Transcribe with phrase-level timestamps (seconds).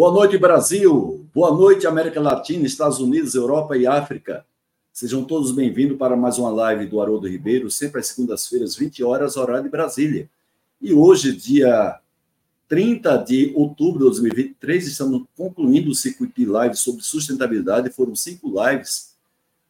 [0.00, 1.28] Boa noite, Brasil.
[1.34, 4.46] Boa noite, América Latina, Estados Unidos, Europa e África.
[4.90, 9.36] Sejam todos bem-vindos para mais uma live do Haroldo Ribeiro, sempre às segundas-feiras, 20 horas,
[9.36, 10.26] horário de Brasília.
[10.80, 12.00] E hoje, dia
[12.66, 17.90] 30 de outubro de 2023, estamos concluindo o circuito de lives sobre sustentabilidade.
[17.90, 19.10] Foram cinco lives.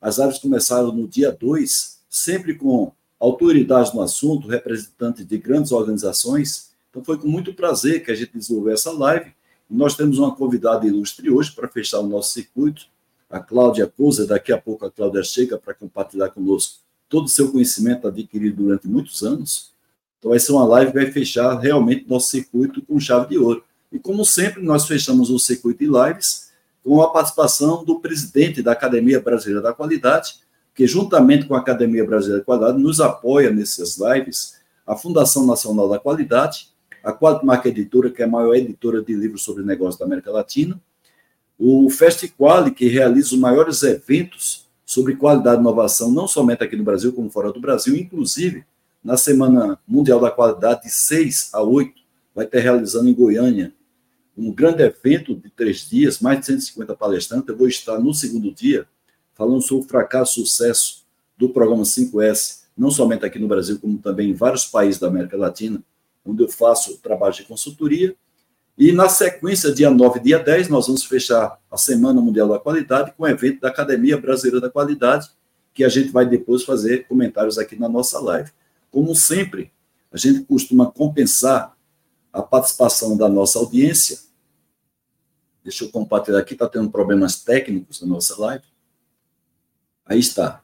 [0.01, 6.71] As lives começaram no dia 2, sempre com autoridades no assunto, representantes de grandes organizações.
[6.89, 9.33] Então, foi com muito prazer que a gente desenvolveu essa live.
[9.71, 12.87] Nós temos uma convidada ilustre hoje para fechar o nosso circuito,
[13.31, 14.27] a Cláudia Cousa.
[14.27, 18.89] Daqui a pouco a Cláudia chega para compartilhar conosco todo o seu conhecimento adquirido durante
[18.89, 19.71] muitos anos.
[20.19, 23.63] Então, vai ser uma live que vai fechar realmente nosso circuito com chave de ouro.
[23.93, 26.51] E, como sempre, nós fechamos o circuito de lives
[26.83, 30.35] com a participação do presidente da Academia Brasileira da Qualidade,
[30.75, 35.89] que, juntamente com a Academia Brasileira da Qualidade, nos apoia nessas lives, a Fundação Nacional
[35.89, 36.70] da Qualidade,
[37.03, 40.81] a Qualitmark Editora, que é a maior editora de livros sobre negócios da América Latina,
[41.59, 46.83] o FestiQuali, que realiza os maiores eventos sobre qualidade e inovação, não somente aqui no
[46.83, 48.65] Brasil, como fora do Brasil, inclusive
[49.05, 51.93] na Semana Mundial da Qualidade, de 6 a 8,
[52.35, 53.73] vai ter realizando em Goiânia
[54.37, 57.49] um grande evento de três dias, mais de 150 palestrantes.
[57.49, 58.87] Eu vou estar no segundo dia
[59.35, 61.05] falando sobre o fracasso e sucesso
[61.37, 65.37] do programa 5S, não somente aqui no Brasil, como também em vários países da América
[65.37, 65.83] Latina,
[66.31, 68.15] onde eu faço trabalho de consultoria.
[68.77, 72.59] E na sequência, dia 9 e dia 10, nós vamos fechar a Semana Mundial da
[72.59, 75.29] Qualidade com o evento da Academia Brasileira da Qualidade,
[75.75, 78.51] que a gente vai depois fazer comentários aqui na nossa live.
[78.91, 79.71] Como sempre,
[80.11, 81.77] a gente costuma compensar
[82.33, 84.19] a participação da nossa audiência.
[85.63, 88.65] Deixa eu compartilhar aqui, está tendo problemas técnicos na nossa live.
[90.07, 90.63] Aí está.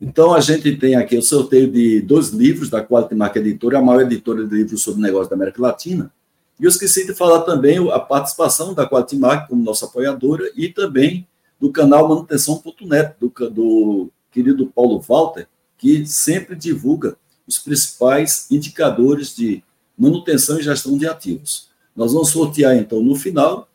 [0.00, 3.82] Então, a gente tem aqui o sorteio de dois livros da Quality Marca Editora, a
[3.82, 6.12] maior editora de livros sobre negócio da América Latina.
[6.58, 10.68] E eu esqueci de falar também a participação da Quality Marca como nossa apoiadora e
[10.68, 11.26] também
[11.60, 15.46] do canal Manutenção.net, do, do querido Paulo Walter,
[15.78, 17.16] que sempre divulga
[17.46, 19.62] os principais indicadores de
[19.96, 21.68] manutenção e gestão de ativos.
[21.94, 23.68] Nós vamos sortear, então, no final,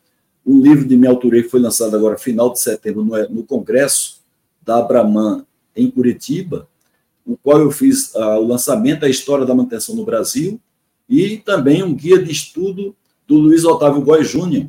[0.45, 4.19] um livro de minha autoria que foi lançado agora, final de setembro, no, no Congresso
[4.61, 5.45] da Abraman,
[5.81, 6.67] em Curitiba,
[7.25, 10.59] o qual eu fiz uh, o lançamento da história da manutenção no Brasil
[11.07, 12.95] e também um guia de estudo
[13.27, 14.67] do Luiz Otávio Góes Júnior.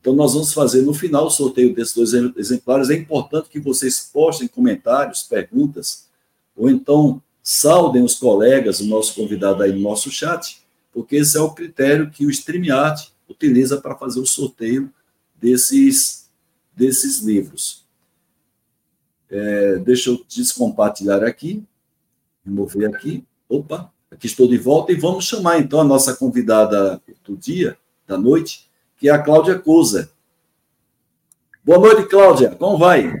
[0.00, 2.90] Então, nós vamos fazer no final o sorteio desses dois exemplares.
[2.90, 6.08] É importante que vocês postem comentários, perguntas,
[6.56, 10.58] ou então saudem os colegas, o nosso convidado aí no nosso chat,
[10.92, 14.90] porque esse é o critério que o StreamYard utiliza para fazer o sorteio
[15.34, 16.28] desses,
[16.74, 17.83] desses livros.
[19.36, 21.66] É, deixa eu descompartilhar aqui,
[22.44, 23.26] remover aqui.
[23.48, 28.16] Opa, aqui estou de volta e vamos chamar então a nossa convidada do dia, da
[28.16, 30.08] noite, que é a Cláudia Cousa.
[31.64, 32.54] Boa noite, Cláudia.
[32.54, 33.12] Como vai?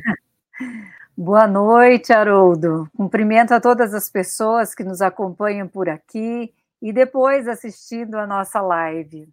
[1.16, 2.88] Boa noite, Haroldo.
[2.96, 8.60] Cumprimento a todas as pessoas que nos acompanham por aqui e depois assistindo a nossa
[8.60, 9.28] live.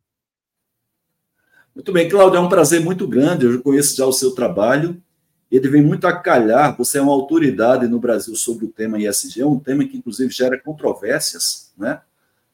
[1.75, 3.45] Muito bem, Cláudia, é um prazer muito grande.
[3.45, 4.99] Eu conheço já o seu trabalho.
[5.51, 6.75] Ele vem muito a calhar.
[6.78, 10.31] Você é uma autoridade no Brasil sobre o tema ISG, é um tema que, inclusive,
[10.31, 12.01] gera controvérsias, né?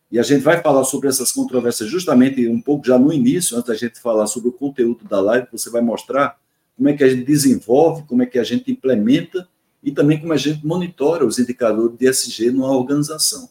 [0.09, 3.67] E a gente vai falar sobre essas controvérsias justamente um pouco já no início, antes
[3.67, 6.39] da gente falar sobre o conteúdo da live, você vai mostrar
[6.77, 9.47] como é que a gente desenvolve, como é que a gente implementa
[9.83, 13.49] e também como a gente monitora os indicadores de ESG numa organização.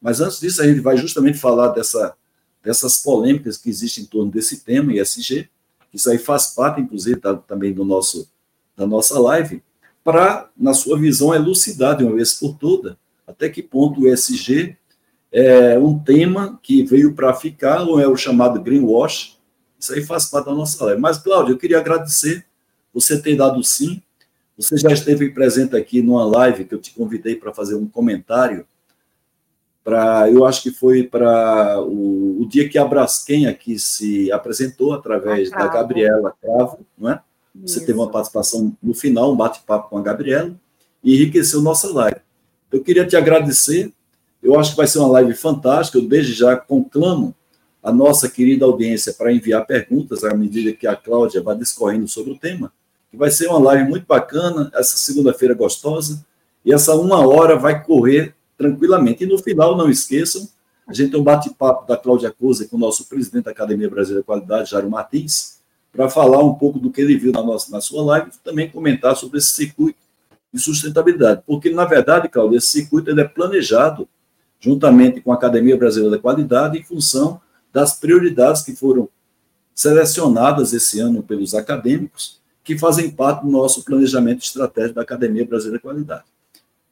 [0.00, 2.14] Mas antes disso, a gente vai justamente falar dessa,
[2.62, 5.48] dessas polêmicas que existem em torno desse tema, ESG,
[5.92, 8.28] isso aí faz parte, inclusive, tá, também do nosso,
[8.76, 9.62] da nossa live,
[10.02, 14.76] para, na sua visão, elucidar de uma vez por toda até que ponto o ESG
[15.30, 19.38] é um tema que veio para ficar, ou é o chamado greenwash,
[19.78, 21.00] isso aí faz parte da nossa live.
[21.00, 22.44] Mas, Cláudio, eu queria agradecer
[22.92, 24.02] você tem dado sim.
[24.56, 28.66] Você já esteve presente aqui numa live que eu te convidei para fazer um comentário.
[29.82, 34.92] Para, eu acho que foi para o, o, dia que a Braskem aqui se apresentou
[34.92, 37.20] através da Gabriela Cravo, não é?
[37.54, 37.86] Você Isso.
[37.86, 40.54] teve uma participação no final, um bate-papo com a Gabriela,
[41.02, 42.20] e enriqueceu nossa live.
[42.70, 43.92] Eu queria te agradecer.
[44.42, 45.98] Eu acho que vai ser uma live fantástica.
[45.98, 47.34] Eu desde já conclamo
[47.82, 52.32] a nossa querida audiência para enviar perguntas à medida que a Cláudia vai discorrendo sobre
[52.32, 52.72] o tema
[53.12, 56.24] vai ser uma live muito bacana, essa segunda-feira gostosa,
[56.64, 59.24] e essa uma hora vai correr tranquilamente.
[59.24, 60.48] E no final, não esqueçam,
[60.86, 64.22] a gente tem um bate-papo da Cláudia Cousa com o nosso presidente da Academia Brasileira
[64.22, 65.60] de Qualidade, Jairo Martins,
[65.92, 68.70] para falar um pouco do que ele viu na, nossa, na sua live e também
[68.70, 69.98] comentar sobre esse circuito
[70.52, 71.42] de sustentabilidade.
[71.46, 74.08] Porque, na verdade, Cláudia, esse circuito ele é planejado
[74.58, 77.40] juntamente com a Academia Brasileira da Qualidade em função
[77.72, 79.08] das prioridades que foram
[79.74, 85.78] selecionadas esse ano pelos acadêmicos, que fazem parte do nosso planejamento estratégico da Academia Brasileira
[85.78, 86.24] de Qualidade.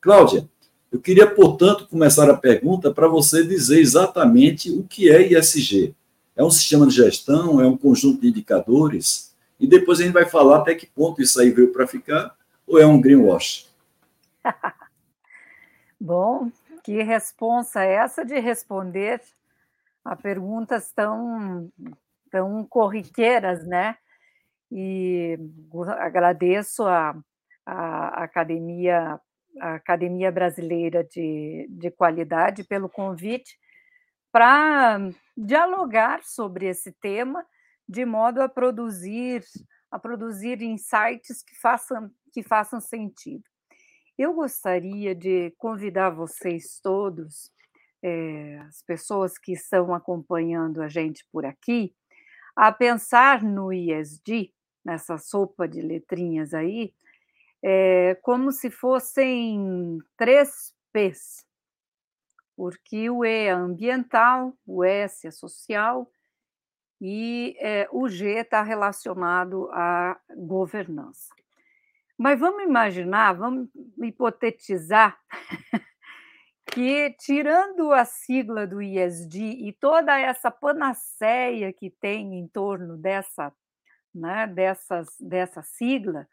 [0.01, 0.49] Cláudia,
[0.91, 5.95] eu queria, portanto, começar a pergunta para você dizer exatamente o que é ISG.
[6.41, 10.25] É um sistema de gestão, é um conjunto de indicadores, e depois a gente vai
[10.25, 12.35] falar até que ponto isso aí veio para ficar,
[12.67, 13.71] ou é um greenwash?
[16.01, 16.51] Bom,
[16.83, 19.21] que responsa essa de responder
[20.03, 21.71] a perguntas tão,
[22.31, 23.99] tão corriqueiras, né?
[24.73, 25.39] E
[25.99, 27.15] agradeço a,
[27.67, 29.21] a Academia
[29.61, 33.59] a Academia Brasileira de, de Qualidade pelo convite
[34.33, 34.99] para
[35.37, 37.45] dialogar sobre esse tema
[37.89, 39.45] de modo a produzir
[39.91, 43.43] a produzir insights que façam que façam sentido.
[44.17, 47.51] Eu gostaria de convidar vocês todos,
[48.03, 51.95] é, as pessoas que estão acompanhando a gente por aqui,
[52.55, 54.53] a pensar no ISD,
[54.85, 56.95] nessa sopa de letrinhas aí,
[57.63, 61.47] é, como se fossem três P's,
[62.61, 66.13] porque o E é ambiental, o S é social
[67.01, 71.35] e é, o G está relacionado à governança.
[72.19, 73.71] Mas vamos imaginar, vamos
[74.03, 75.19] hipotetizar
[76.71, 83.55] que, tirando a sigla do ISD e toda essa panaceia que tem em torno dessa,
[84.15, 86.29] né, dessas, dessa sigla,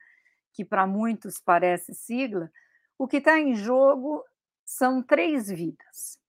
[0.51, 2.51] que para muitos parece sigla,
[2.97, 4.25] o que está em jogo
[4.67, 6.19] são três vidas.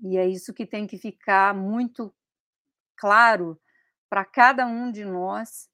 [0.00, 2.14] E é isso que tem que ficar muito
[2.96, 3.60] claro
[4.08, 5.68] para cada um de nós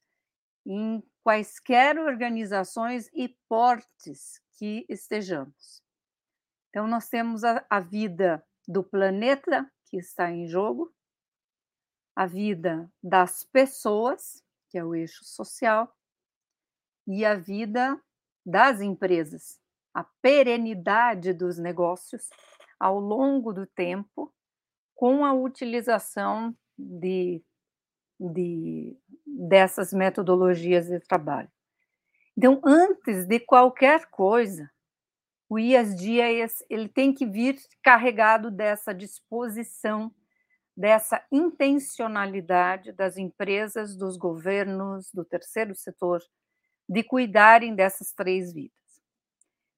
[0.67, 5.81] em quaisquer organizações e portes que estejamos.
[6.71, 10.93] Então, nós temos a, a vida do planeta que está em jogo,
[12.17, 15.97] a vida das pessoas, que é o eixo social,
[17.07, 18.03] e a vida
[18.45, 19.61] das empresas,
[19.97, 22.29] a perenidade dos negócios
[22.79, 24.31] ao longo do tempo,
[24.95, 27.43] com a utilização de,
[28.21, 28.95] de
[29.25, 31.51] dessas metodologias de trabalho.
[32.37, 34.71] Então, antes de qualquer coisa,
[35.49, 40.15] o ISD é ele tem que vir carregado dessa disposição,
[40.77, 46.23] dessa intencionalidade das empresas, dos governos, do terceiro setor,
[46.87, 48.86] de cuidarem dessas três vidas.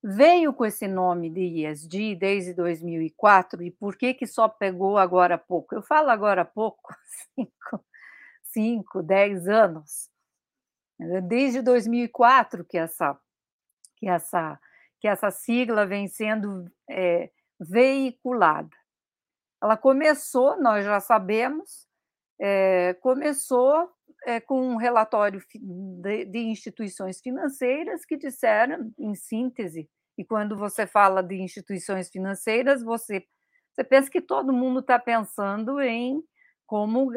[0.03, 5.35] Veio com esse nome de ISD desde 2004 e por que que só pegou agora
[5.35, 5.75] há pouco?
[5.75, 6.95] Eu falo agora há pouco,
[7.35, 7.85] cinco,
[8.45, 10.09] cinco, dez anos.
[11.27, 13.19] Desde 2004 que essa
[13.97, 14.59] que essa
[15.01, 18.71] que essa sigla vem sendo é, veiculada.
[19.63, 21.87] Ela começou, nós já sabemos,
[22.41, 23.91] é, começou
[24.25, 30.85] é, com um relatório de, de, instituições financeiras que disseram, em síntese, e quando você
[30.85, 33.25] fala de instituições financeiras, você,
[33.73, 36.21] você pensa que todo mundo está pensando em
[36.67, 37.09] como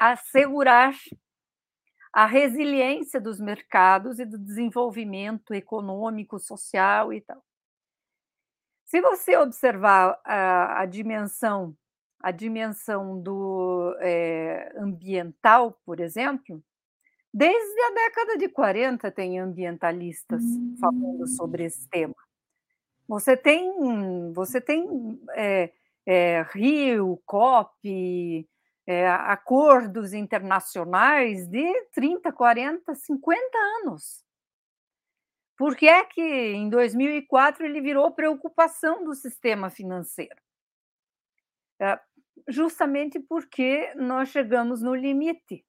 [0.00, 0.94] assegurar
[2.10, 7.44] a resiliência dos mercados e do desenvolvimento econômico, social e tal.
[8.86, 11.76] Se você observar a, a dimensão
[12.20, 16.60] a dimensão do é, ambiental, por exemplo,
[17.32, 20.42] desde a década de 40 tem ambientalistas
[20.80, 22.16] falando sobre esse tema.
[23.08, 25.72] Você tem, você tem é,
[26.06, 28.46] é, Rio, COP,
[29.20, 34.24] acordos internacionais de 30, 40, 50 anos.
[35.56, 40.36] Por que é que em 2004 ele virou preocupação do sistema financeiro?
[42.48, 45.64] justamente porque nós chegamos no limite.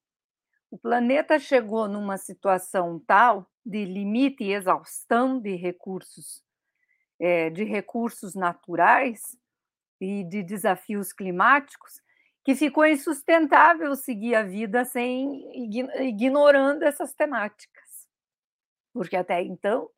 [0.71, 6.43] O planeta chegou numa situação tal de limite e exaustão de recursos,
[7.19, 9.37] é, de recursos naturais
[9.99, 12.01] e de desafios climáticos,
[12.43, 15.51] que ficou insustentável seguir a vida sem
[16.01, 18.07] ignorando essas temáticas.
[18.93, 19.89] Porque até então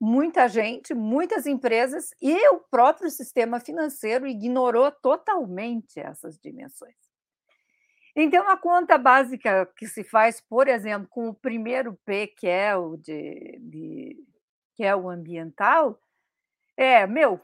[0.00, 6.96] muita gente, muitas empresas e o próprio sistema financeiro ignorou totalmente essas dimensões.
[8.16, 12.74] Então, a conta básica que se faz, por exemplo, com o primeiro P, que é
[12.74, 14.24] o de, de
[14.74, 16.00] que é o ambiental,
[16.80, 17.38] é, meu,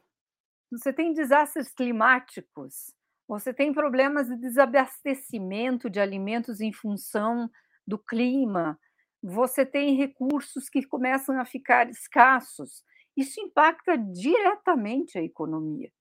[0.73, 2.95] você tem desastres climáticos,
[3.29, 7.51] você tem problemas de desabastecimento de alimentos em função
[7.87, 8.81] do clima,
[9.23, 12.83] você tem recursos que começam a ficar escassos.
[13.15, 15.93] Isso impacta diretamente a economia.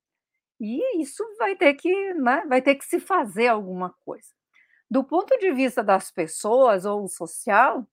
[0.58, 4.30] E isso vai ter que, né, vai ter que se fazer alguma coisa.
[4.90, 7.86] Do ponto de vista das pessoas ou social,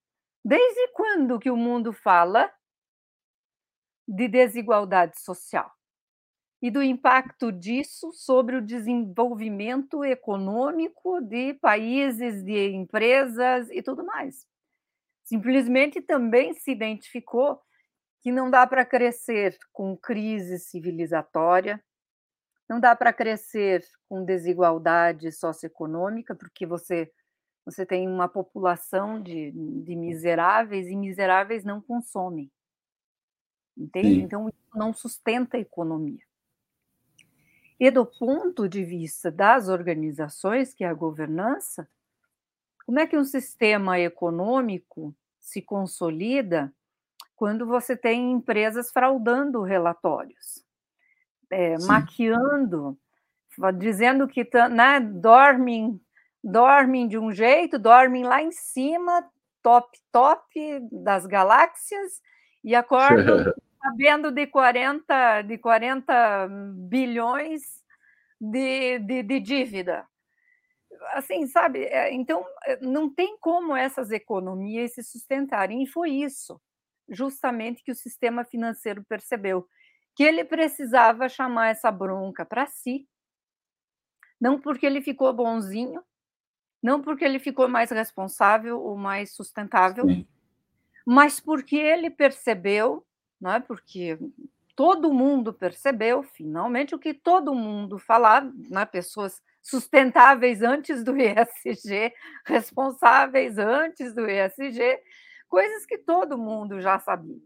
[0.45, 2.49] desde quando que o mundo fala
[4.07, 5.71] de desigualdade social?
[6.61, 14.47] E do impacto disso sobre o desenvolvimento econômico de países, de empresas e tudo mais.
[15.25, 17.61] Simplesmente também se identificou
[18.23, 21.83] que não dá para crescer com crise civilizatória,
[22.69, 27.11] não dá para crescer com desigualdade socioeconômica, porque você,
[27.65, 29.51] você tem uma população de,
[29.85, 32.51] de miseráveis e miseráveis não consomem.
[33.77, 34.09] Entende?
[34.09, 34.23] Sim.
[34.23, 36.23] Então, isso não sustenta a economia.
[37.79, 41.89] E do ponto de vista das organizações, que é a governança,
[42.87, 46.73] como é que um sistema econômico se consolida
[47.35, 50.65] quando você tem empresas fraudando relatórios?
[51.53, 52.99] é, maquiando,
[53.79, 56.01] dizendo que né, dormem,
[56.43, 59.23] dormem de um jeito, dormem lá em cima,
[59.63, 62.23] top, top das galáxias,
[62.65, 63.53] e acordam
[63.83, 66.49] sabendo de 40, de 40
[66.89, 67.63] bilhões
[68.41, 70.07] de, de, de dívida.
[71.15, 71.85] Assim, sabe?
[71.85, 76.61] É, então, é, não tem como essas economias se sustentarem, e foi isso
[77.09, 79.67] justamente que o sistema financeiro percebeu
[80.15, 83.09] que ele precisava chamar essa bronca para si,
[84.41, 86.03] não porque ele ficou bonzinho,
[86.83, 90.27] não porque ele ficou mais responsável ou mais sustentável, Sim.
[91.07, 93.05] Mas porque ele percebeu,
[93.41, 93.61] não é?
[93.61, 94.19] Porque
[94.75, 98.85] todo mundo percebeu, finalmente, o que todo mundo falava, né?
[98.85, 102.13] pessoas sustentáveis antes do ESG,
[102.45, 104.99] responsáveis antes do ESG,
[105.49, 107.41] coisas que todo mundo já sabia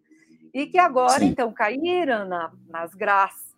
[0.56, 1.26] e que agora, Sim.
[1.26, 3.54] então, caíram na, nas graças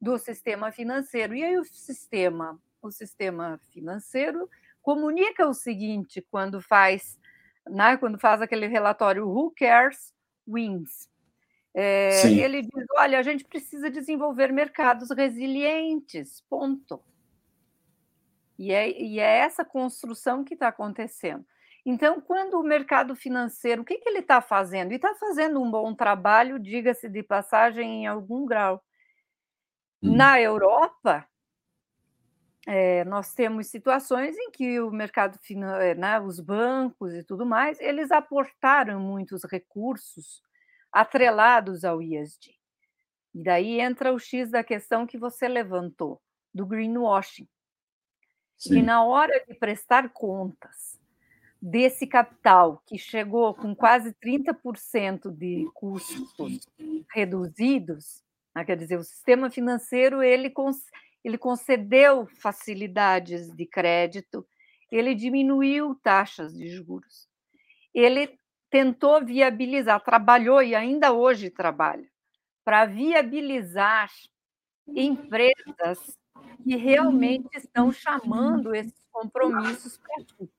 [0.00, 1.34] do sistema financeiro.
[1.34, 4.48] E aí o sistema, o sistema financeiro
[4.80, 7.18] comunica o seguinte quando faz,
[7.70, 10.12] né, quando faz aquele relatório Who Cares
[10.46, 11.08] Wins.
[11.72, 17.00] É, ele diz: olha, a gente precisa desenvolver mercados resilientes, ponto.
[18.58, 21.44] E é, e é essa construção que está acontecendo.
[21.84, 24.92] Então, quando o mercado financeiro, o que, que ele está fazendo?
[24.92, 28.84] E está fazendo um bom trabalho, diga-se de passagem, em algum grau.
[30.02, 30.14] Hum.
[30.14, 31.26] Na Europa,
[32.72, 35.36] é, nós temos situações em que o mercado
[35.80, 40.40] eh, né, os bancos e tudo mais, eles aportaram muitos recursos
[40.92, 42.54] atrelados ao ISD.
[43.34, 46.22] E daí entra o X da questão que você levantou,
[46.54, 47.48] do greenwashing.
[48.56, 48.78] Sim.
[48.78, 50.96] E na hora de prestar contas
[51.60, 56.68] desse capital que chegou com quase 30% de custos
[57.12, 58.22] reduzidos,
[58.54, 60.50] né, quer dizer, o sistema financeiro ele,
[61.24, 64.46] ele concedeu facilidades de crédito,
[64.90, 67.28] ele diminuiu taxas de juros,
[67.94, 68.38] ele
[68.70, 72.08] tentou viabilizar, trabalhou e ainda hoje trabalha
[72.64, 74.10] para viabilizar
[74.94, 76.18] empresas
[76.62, 80.50] que realmente estão chamando esses compromissos para si.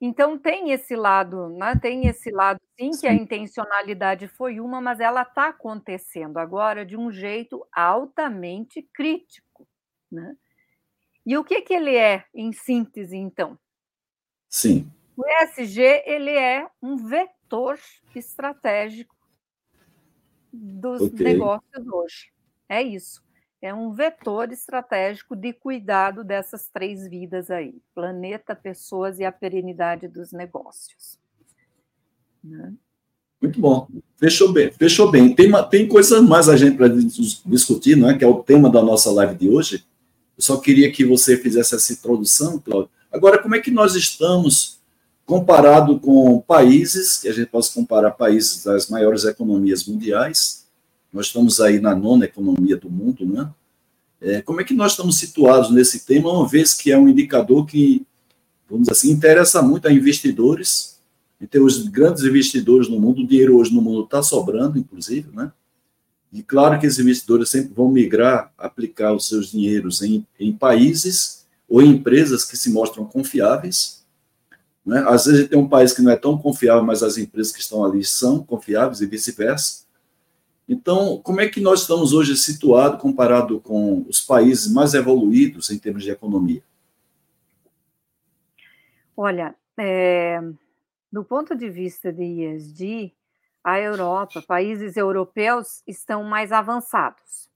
[0.00, 1.74] Então tem esse lado, né?
[1.80, 6.96] Tem esse lado sim, que a intencionalidade foi uma, mas ela está acontecendo agora de
[6.96, 9.66] um jeito altamente crítico,
[10.10, 10.36] né?
[11.24, 13.58] E o que que ele é em síntese então?
[14.48, 14.90] Sim.
[15.16, 17.78] O ESG ele é um vetor
[18.14, 19.16] estratégico
[20.52, 21.24] dos okay.
[21.24, 22.32] negócios hoje.
[22.68, 23.25] É isso
[23.60, 30.08] é um vetor estratégico de cuidado dessas três vidas aí: planeta, pessoas e a perenidade
[30.08, 31.18] dos negócios.
[32.42, 32.72] Né?
[33.40, 33.88] Muito bom.
[34.16, 34.70] Fechou bem.
[34.72, 35.34] Fechou bem.
[35.34, 38.16] Tem, tem coisas mais a gente para discutir, não é?
[38.16, 39.84] Que é o tema da nossa live de hoje.
[40.36, 42.90] Eu só queria que você fizesse essa introdução, Cláudio.
[43.12, 44.78] Agora, como é que nós estamos
[45.24, 50.65] comparado com países, que a gente possa comparar países das maiores economias mundiais,
[51.16, 53.50] nós estamos aí na nona economia do mundo, né?
[54.20, 57.64] É, como é que nós estamos situados nesse tema, uma vez que é um indicador
[57.66, 58.06] que,
[58.68, 60.98] vamos dizer assim, interessa muito a investidores,
[61.40, 65.28] e tem os grandes investidores no mundo, o dinheiro hoje no mundo está sobrando, inclusive,
[65.34, 65.52] né?
[66.32, 71.46] E claro que esses investidores sempre vão migrar, aplicar os seus dinheiros em, em países
[71.66, 74.04] ou em empresas que se mostram confiáveis.
[74.84, 75.02] Né?
[75.08, 77.84] Às vezes tem um país que não é tão confiável, mas as empresas que estão
[77.84, 79.85] ali são confiáveis e vice-versa.
[80.68, 85.78] Então, como é que nós estamos hoje situados comparado com os países mais evoluídos em
[85.78, 86.62] termos de economia?
[89.16, 90.40] Olha, é,
[91.12, 93.14] do ponto de vista de ISD,
[93.62, 97.48] a Europa, países europeus estão mais avançados.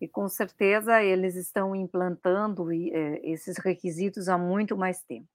[0.00, 5.28] E com certeza eles estão implantando é, esses requisitos há muito mais tempo.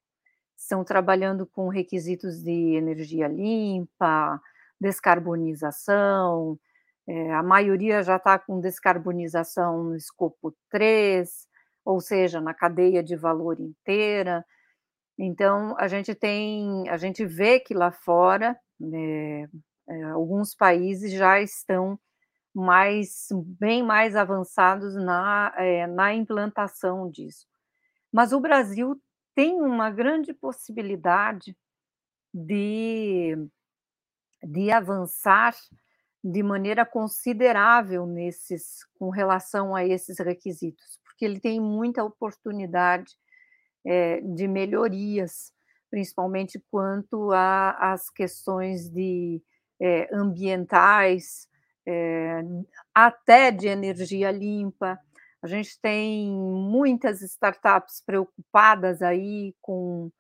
[0.58, 4.40] Estão trabalhando com requisitos de energia limpa,
[4.80, 6.60] descarbonização,
[7.08, 11.48] é, a maioria já está com descarbonização no escopo 3,
[11.84, 14.46] ou seja, na cadeia de valor inteira.
[15.18, 19.50] Então, a gente tem, a gente vê que lá fora, né,
[19.90, 22.00] é, alguns países já estão
[22.54, 23.28] mais,
[23.60, 27.48] bem mais avançados na, é, na implantação disso.
[28.12, 29.02] Mas o Brasil
[29.36, 31.56] tem uma grande possibilidade
[32.34, 33.36] de,
[34.44, 35.56] de avançar
[36.24, 43.16] de maneira considerável nesses, com relação a esses requisitos, porque ele tem muita oportunidade
[43.86, 45.52] é, de melhorias,
[45.90, 49.42] principalmente quanto às questões de
[49.82, 51.48] é, ambientais,
[51.88, 52.44] é,
[52.94, 55.00] até de energia limpa.
[55.42, 60.12] A gente tem muitas startups preocupadas aí com,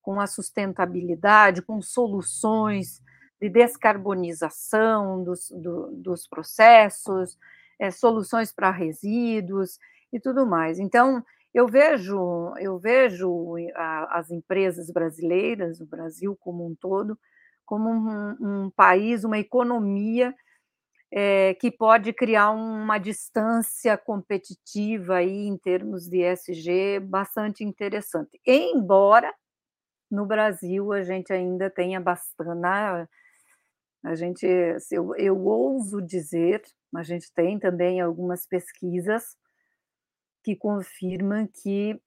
[0.00, 3.02] com a sustentabilidade, com soluções
[3.44, 7.38] de descarbonização dos, do, dos processos,
[7.78, 9.78] é, soluções para resíduos
[10.10, 10.78] e tudo mais.
[10.78, 11.22] Então,
[11.52, 17.18] eu vejo, eu vejo a, as empresas brasileiras, o Brasil como um todo,
[17.66, 20.34] como um, um país, uma economia
[21.12, 28.40] é, que pode criar uma distância competitiva aí em termos de ESG bastante interessante.
[28.46, 29.30] Embora
[30.10, 33.08] no Brasil a gente ainda tenha bastante.
[34.04, 34.46] A gente,
[34.90, 36.62] eu, eu ouso dizer,
[36.94, 39.34] a gente tem também algumas pesquisas
[40.44, 41.98] que confirmam que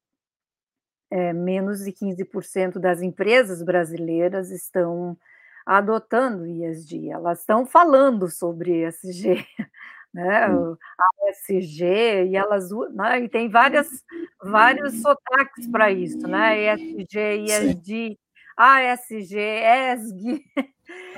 [1.10, 5.18] é, menos de 15% das empresas brasileiras estão
[5.66, 9.44] adotando ISD, elas estão falando sobre ESG,
[10.14, 10.50] né?
[10.50, 10.78] Hum.
[11.00, 11.84] A ESG,
[12.30, 13.22] e elas né?
[13.22, 14.04] e tem várias,
[14.42, 16.76] vários sotaques para isso, né?
[16.76, 18.20] ESG, ISD,
[18.56, 20.46] ASG, ESG,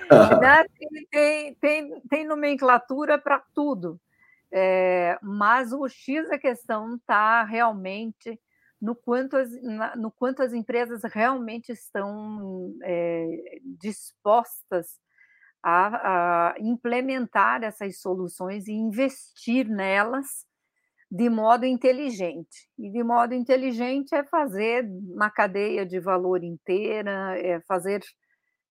[0.41, 0.65] né?
[1.11, 3.99] tem, tem, tem nomenclatura para tudo.
[4.51, 8.39] É, mas o X da questão está realmente
[8.81, 9.49] no quanto as,
[9.97, 14.99] no quanto as empresas realmente estão é, dispostas
[15.61, 20.47] a, a, implementar essas soluções e investir nelas
[21.11, 22.69] de modo inteligente.
[22.77, 28.01] E de modo inteligente é fazer uma cadeia de valor inteira, é fazer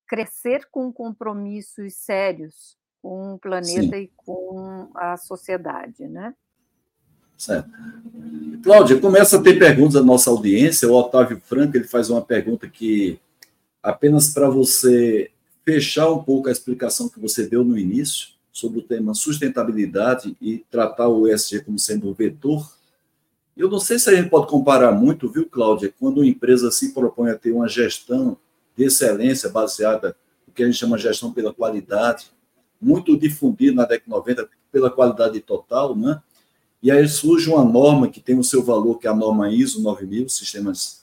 [0.09, 4.03] crescer com compromissos sérios com o planeta Sim.
[4.03, 6.35] e com a sociedade, né?
[7.37, 7.71] Certo.
[8.65, 10.89] Cláudia, começa a ter perguntas da nossa audiência.
[10.89, 13.21] O Otávio Franco ele faz uma pergunta que,
[13.81, 15.31] apenas para você
[15.65, 20.65] fechar um pouco a explicação que você deu no início, sobre o tema sustentabilidade e
[20.69, 22.69] tratar o ESG como sendo um vetor.
[23.57, 26.93] Eu não sei se a gente pode comparar muito, viu, Cláudia, quando uma empresa se
[26.93, 28.37] propõe a ter uma gestão
[28.79, 32.31] de excelência baseada no que a gente chama de gestão pela qualidade,
[32.81, 36.23] muito difundida na década de 90 pela qualidade total, né?
[36.81, 39.83] E aí surge uma norma que tem o seu valor, que é a norma ISO
[39.83, 41.03] 9000, Sistemas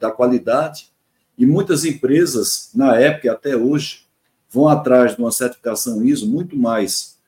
[0.00, 0.90] da Qualidade,
[1.38, 4.06] e muitas empresas, na época e até hoje,
[4.48, 7.18] vão atrás de uma certificação ISO muito mais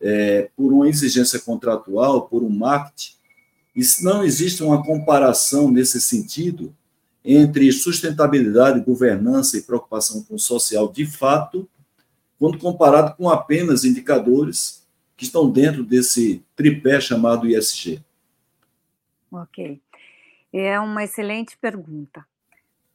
[0.00, 3.12] é, por uma exigência contratual, por um marketing,
[3.76, 6.74] e se não existe uma comparação nesse sentido
[7.24, 11.68] entre sustentabilidade, governança e preocupação com o social de fato,
[12.38, 18.02] quando comparado com apenas indicadores que estão dentro desse tripé chamado ISG?
[19.30, 19.80] Ok.
[20.52, 22.26] É uma excelente pergunta.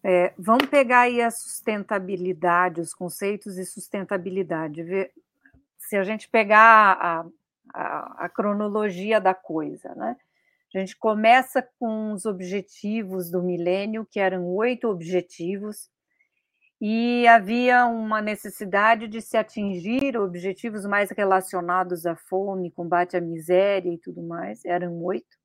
[0.03, 4.85] É, vamos pegar aí a sustentabilidade, os conceitos de sustentabilidade.
[5.77, 7.25] Se a gente pegar a,
[7.73, 10.15] a, a cronologia da coisa, né?
[10.75, 15.89] A gente começa com os objetivos do milênio, que eram oito objetivos,
[16.79, 23.91] e havia uma necessidade de se atingir objetivos mais relacionados à fome, combate à miséria
[23.91, 25.37] e tudo mais, eram oito.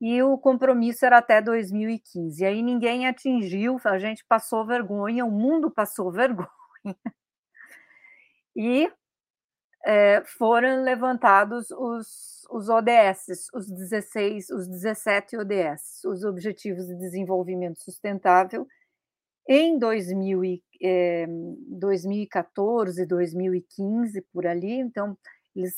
[0.00, 2.42] E o compromisso era até 2015.
[2.42, 6.48] E aí ninguém atingiu, a gente passou vergonha, o mundo passou vergonha.
[8.56, 8.90] E
[9.84, 17.82] é, foram levantados os, os ODS, os 16, os 17 ODS, os Objetivos de Desenvolvimento
[17.82, 18.66] Sustentável,
[19.48, 25.16] em 2000 e, é, 2014, 2015, por ali, então,
[25.56, 25.74] eles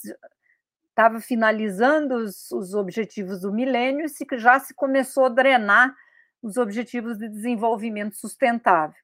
[0.89, 5.95] estavam finalizando os, os objetivos do milênio e já se começou a drenar
[6.43, 9.01] os objetivos de desenvolvimento sustentável,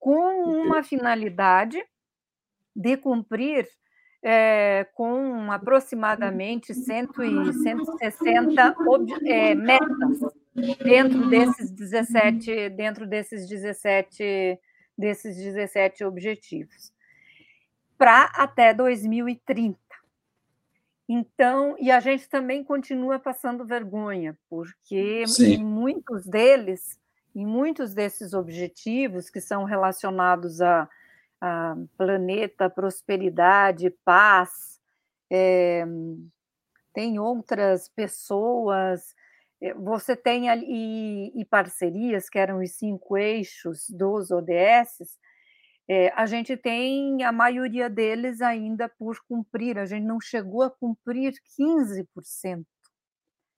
[0.00, 1.78] com uma finalidade
[2.74, 3.68] de cumprir
[4.26, 8.74] é, com aproximadamente 100 e 160
[9.26, 10.20] é, metas
[10.82, 14.58] dentro desses 17, dentro desses 17,
[14.96, 16.90] desses 17 objetivos,
[17.98, 19.78] para até 2030.
[21.06, 25.56] Então, e a gente também continua passando vergonha, porque Sim.
[25.56, 26.98] em muitos deles,
[27.34, 30.88] em muitos desses objetivos que são relacionados a,
[31.96, 34.80] planeta, prosperidade, paz,
[35.30, 35.84] é,
[36.92, 39.14] tem outras pessoas,
[39.60, 45.18] eh, você tem ali e parcerias, que eram os cinco eixos dos ODS,
[45.88, 50.70] é, a gente tem a maioria deles ainda por cumprir, a gente não chegou a
[50.70, 52.64] cumprir 15%.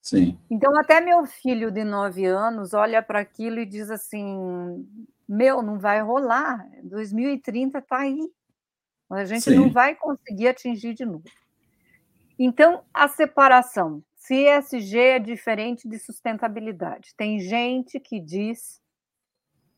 [0.03, 0.38] Sim.
[0.51, 4.87] Então, até meu filho de nove anos olha para aquilo e diz assim:
[5.29, 8.31] Meu, não vai rolar, 2030 está aí,
[9.11, 9.57] a gente Sim.
[9.57, 11.25] não vai conseguir atingir de novo.
[12.39, 14.03] Então, a separação.
[14.17, 17.15] CSG é diferente de sustentabilidade.
[17.17, 18.81] Tem gente que diz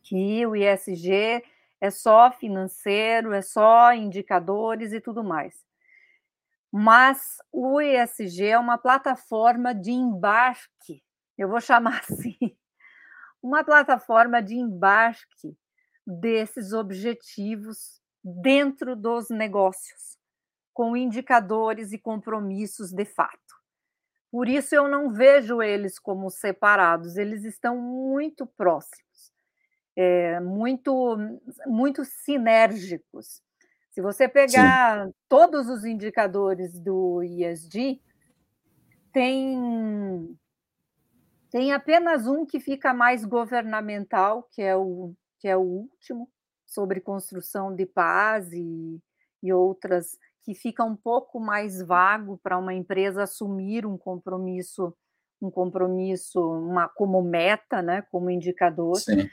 [0.02, 1.42] que o ISG
[1.80, 5.54] é só financeiro, é só indicadores e tudo mais.
[6.72, 11.02] Mas o ESG é uma plataforma de embarque,
[11.36, 12.56] eu vou chamar assim,
[13.48, 15.56] uma plataforma de embarque
[16.06, 20.18] desses objetivos dentro dos negócios,
[20.72, 23.38] com indicadores e compromissos de fato.
[24.30, 29.08] Por isso eu não vejo eles como separados, eles estão muito próximos
[29.98, 31.16] é, muito,
[31.66, 33.42] muito sinérgicos.
[33.90, 35.12] Se você pegar Sim.
[35.28, 38.00] todos os indicadores do ISD,
[39.12, 40.38] tem,
[41.50, 46.28] tem apenas um que fica mais governamental, que é o, que é o último,
[46.66, 49.00] sobre construção de paz e,
[49.42, 54.94] e outras, que fica um pouco mais vago para uma empresa assumir um compromisso,
[55.40, 58.96] um compromisso uma, como meta, né, como indicador.
[58.96, 59.28] Sim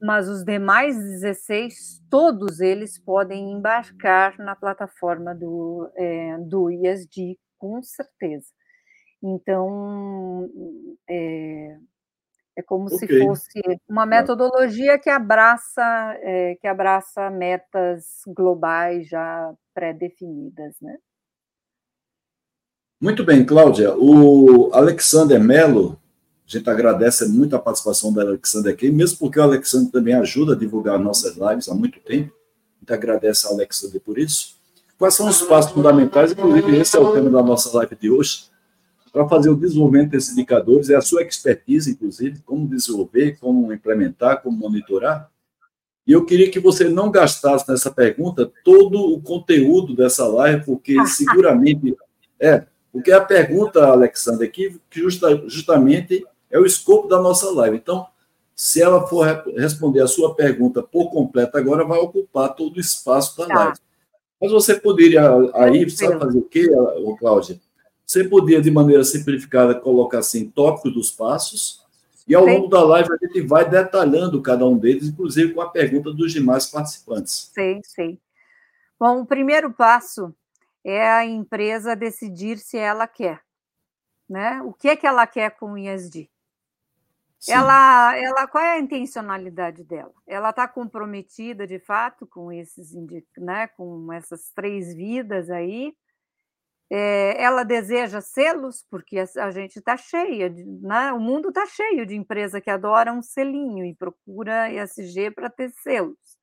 [0.00, 7.82] mas os demais 16, todos eles podem embarcar na plataforma do, é, do ISD, com
[7.82, 8.46] certeza.
[9.22, 10.50] Então,
[11.08, 11.76] é,
[12.56, 12.98] é como okay.
[12.98, 15.82] se fosse uma metodologia que abraça,
[16.20, 20.96] é, que abraça metas globais já pré-definidas, né?
[23.00, 23.94] Muito bem, Cláudia.
[23.94, 26.00] O Alexander Mello
[26.46, 30.52] a gente agradece muito a participação da Alexandre aqui, mesmo porque o Alexandre também ajuda
[30.52, 32.32] a divulgar nossas lives há muito tempo.
[32.76, 34.54] A gente agradece ao Alexandre por isso.
[34.96, 36.30] Quais são os passos fundamentais?
[36.30, 38.44] Inclusive, esse é o tema da nossa live de hoje,
[39.16, 44.42] para fazer o desenvolvimento desses indicadores, é a sua expertise, inclusive, como desenvolver, como implementar,
[44.42, 45.30] como monitorar.
[46.06, 50.94] E eu queria que você não gastasse nessa pergunta todo o conteúdo dessa live, porque
[51.08, 51.96] seguramente.
[52.38, 57.78] É, porque a pergunta, Alexandre, aqui, que justa, justamente é o escopo da nossa live.
[57.78, 58.06] Então,
[58.54, 59.24] se ela for
[59.56, 63.54] responder a sua pergunta por completo agora, vai ocupar todo o espaço da tá.
[63.54, 63.78] live.
[64.38, 65.22] Mas você poderia
[65.54, 66.68] aí, sabe fazer o quê,
[67.18, 67.58] Cláudia?
[68.06, 71.84] Você poderia, de maneira simplificada, colocar assim, tópico dos passos,
[72.28, 75.70] e ao longo da live a gente vai detalhando cada um deles, inclusive com a
[75.70, 77.50] pergunta dos demais participantes.
[77.52, 78.18] Sim, sim.
[78.98, 80.34] Bom, o primeiro passo
[80.84, 83.40] é a empresa decidir se ela quer.
[84.28, 84.60] Né?
[84.62, 86.28] O que é que ela quer com o ISD?
[87.48, 90.12] Ela, ela, qual é a intencionalidade dela?
[90.26, 92.92] Ela está comprometida de fato com esses,
[93.36, 95.94] né, com essas três vidas aí.
[96.88, 101.12] É, ela deseja selos, porque a gente está cheia, de, né?
[101.12, 105.70] o mundo está cheio de empresa que adora um selinho e procura ESG para ter
[105.70, 106.38] selos.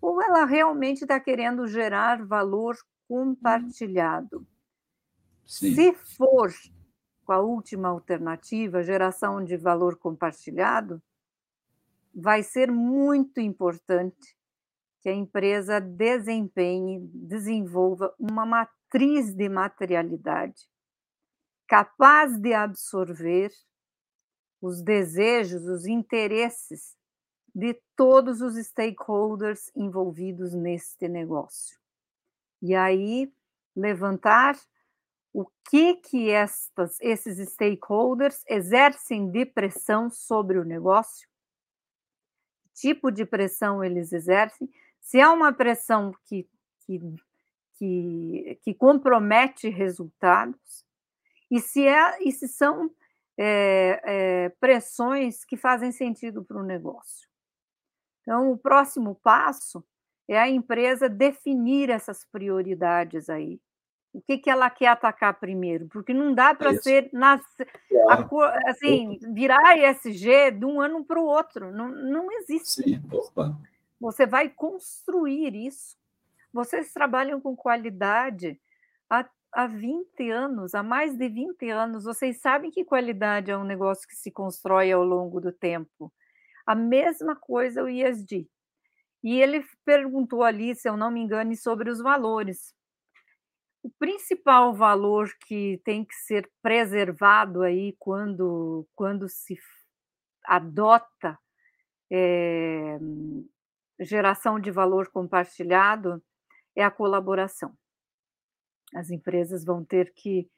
[0.00, 4.46] Ou ela realmente está querendo gerar valor compartilhado?
[5.46, 5.74] Sim.
[5.74, 6.52] Se for
[7.24, 11.00] com a última alternativa, geração de valor compartilhado,
[12.14, 14.36] vai ser muito importante
[15.00, 18.77] que a empresa desempenhe, desenvolva uma matriz
[19.34, 20.68] de materialidade
[21.68, 23.52] capaz de absorver
[24.60, 26.96] os desejos, os interesses
[27.54, 31.78] de todos os stakeholders envolvidos neste negócio.
[32.62, 33.32] E aí
[33.76, 34.58] levantar
[35.32, 41.28] o que que estas, esses stakeholders exercem de pressão sobre o negócio,
[42.64, 44.68] que tipo de pressão eles exercem,
[45.00, 46.48] se há uma pressão que,
[46.80, 46.98] que,
[47.78, 50.84] que, que compromete resultados,
[51.50, 52.90] e se, é, e se são
[53.38, 57.28] é, é, pressões que fazem sentido para o negócio.
[58.22, 59.82] Então, o próximo passo
[60.26, 63.60] é a empresa definir essas prioridades aí.
[64.12, 65.86] O que, que ela quer atacar primeiro?
[65.88, 67.42] Porque não dá para é ser nas,
[67.88, 68.42] claro.
[68.42, 71.70] a, assim, virar ESG de um ano para o outro.
[71.70, 72.82] Não, não existe.
[72.82, 73.02] Sim.
[74.00, 75.97] Você vai construir isso.
[76.58, 78.60] Vocês trabalham com qualidade
[79.08, 82.02] há, há 20 anos, há mais de 20 anos.
[82.02, 86.12] Vocês sabem que qualidade é um negócio que se constrói ao longo do tempo.
[86.66, 88.50] A mesma coisa o ISD.
[89.22, 92.74] E ele perguntou ali, se eu não me engano, sobre os valores.
[93.80, 99.56] O principal valor que tem que ser preservado aí quando, quando se
[100.44, 101.38] adota
[102.10, 102.98] é,
[104.00, 106.20] geração de valor compartilhado
[106.78, 107.76] é a colaboração.
[108.94, 110.48] As empresas vão ter que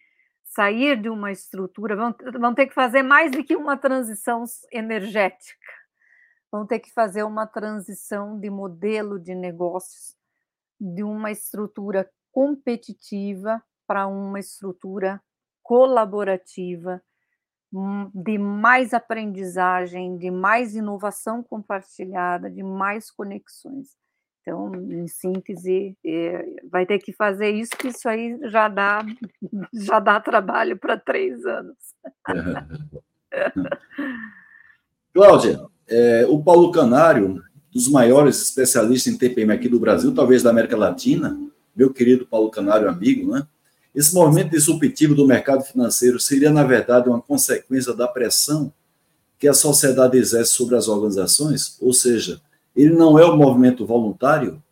[0.45, 5.67] sair de uma estrutura, vão, vão ter que fazer mais do que uma transição energética,
[6.53, 10.15] vão ter que fazer uma transição de modelo de negócios,
[10.79, 15.23] de uma estrutura competitiva para uma estrutura
[15.63, 17.03] colaborativa,
[17.73, 23.97] hum, de mais aprendizagem, de mais inovação compartilhada, de mais conexões.
[24.41, 29.05] Então, em síntese, é, vai ter que fazer isso, que isso aí já dá,
[29.73, 31.77] já dá trabalho para três anos.
[35.13, 40.51] Cláudia, é, o Paulo Canário, dos maiores especialistas em TPM aqui do Brasil, talvez da
[40.51, 41.39] América Latina,
[41.75, 43.47] meu querido Paulo Canário, amigo, né?
[43.95, 48.73] Esse movimento disruptivo do mercado financeiro seria, na verdade, uma consequência da pressão
[49.37, 51.77] que a sociedade exerce sobre as organizações?
[51.81, 52.41] Ou seja,
[52.75, 54.63] ele não é o movimento voluntário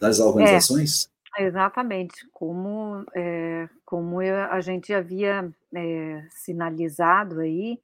[0.00, 1.10] das organizações?
[1.36, 2.26] É, exatamente.
[2.32, 7.78] Como, é, como a gente havia é, sinalizado aí,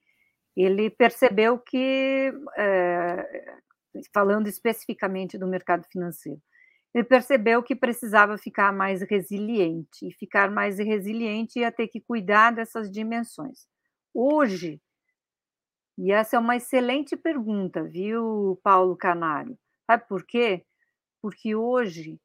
[0.56, 3.56] ele percebeu que, é,
[4.12, 6.40] falando especificamente do mercado financeiro,
[6.94, 12.52] ele percebeu que precisava ficar mais resiliente, e ficar mais resiliente ia ter que cuidar
[12.52, 13.66] dessas dimensões.
[14.12, 14.78] Hoje,
[15.98, 19.58] e essa é uma excelente pergunta, viu, Paulo Canário?
[19.86, 20.64] Sabe por quê?
[21.20, 22.20] Porque hoje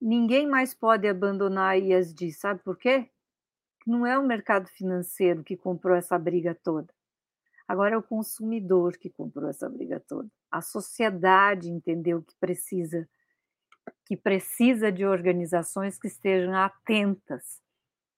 [0.00, 3.08] ninguém mais pode abandonar a ISD, sabe por quê?
[3.86, 6.92] Não é o mercado financeiro que comprou essa briga toda.
[7.66, 10.28] Agora é o consumidor que comprou essa briga toda.
[10.50, 13.08] A sociedade entendeu que precisa
[14.04, 17.60] que precisa de organizações que estejam atentas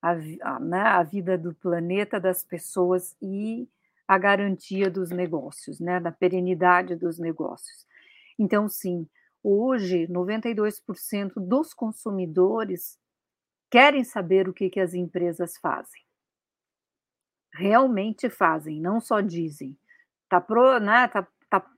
[0.02, 3.68] à, à, né, à vida do planeta, das pessoas e
[4.10, 7.86] a garantia dos negócios, né, da perenidade dos negócios.
[8.36, 9.08] Então, sim,
[9.40, 12.98] hoje 92% dos consumidores
[13.70, 16.02] querem saber o que, que as empresas fazem.
[17.54, 19.78] Realmente fazem, não só dizem.
[20.28, 21.70] Tá, pro, né, tá, tá,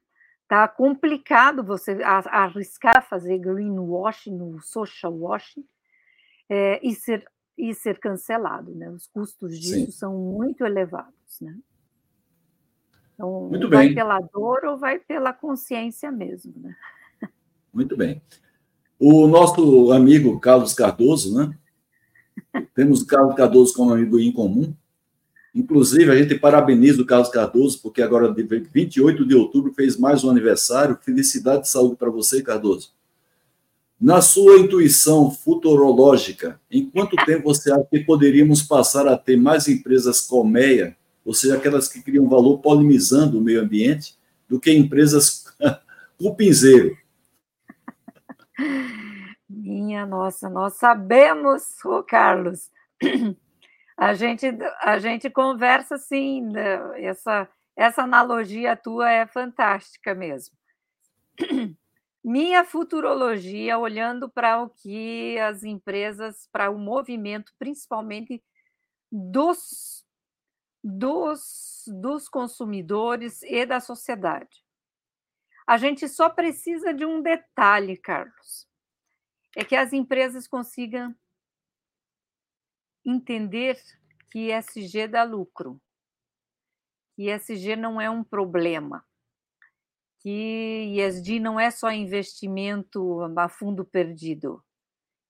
[0.49, 5.68] tá complicado você arriscar fazer greenwashing, no social washing,
[6.49, 8.75] é, e, ser, e ser cancelado.
[8.75, 8.88] Né?
[8.88, 9.90] Os custos disso Sim.
[9.90, 11.38] são muito elevados.
[11.38, 11.55] Né?
[13.14, 13.94] Então, Muito vai bem.
[13.94, 16.75] pela dor ou vai pela consciência mesmo, né?
[17.72, 18.20] Muito bem.
[18.98, 21.57] O nosso amigo Carlos Cardoso, né?
[22.75, 24.75] Temos o Carlos Cardoso como amigo em comum.
[25.55, 30.31] Inclusive, a gente parabeniza o Carlos Cardoso, porque agora, 28 de outubro, fez mais um
[30.31, 30.98] aniversário.
[31.03, 32.92] Felicidade e saúde para você, Cardoso.
[34.01, 39.68] Na sua intuição futurológica, em quanto tempo você acha que poderíamos passar a ter mais
[39.68, 45.44] empresas colmeia ou seja, aquelas que criam valor polinizando o meio ambiente, do que empresas
[46.18, 46.96] cupinzeiro.
[49.48, 52.70] Minha nossa, nós sabemos, ô Carlos,
[53.96, 54.46] a gente,
[54.80, 57.02] a gente conversa assim, né?
[57.02, 60.56] essa, essa analogia tua é fantástica mesmo.
[62.24, 68.42] Minha futurologia, olhando para o que as empresas, para o movimento, principalmente
[69.11, 70.01] dos
[70.83, 74.64] dos, dos consumidores e da sociedade.
[75.66, 78.68] A gente só precisa de um detalhe, Carlos,
[79.57, 81.14] é que as empresas consigam
[83.05, 83.81] entender
[84.31, 85.81] que ESG dá lucro,
[87.14, 89.05] que ESG não é um problema,
[90.18, 94.64] que ESG não é só investimento a fundo perdido,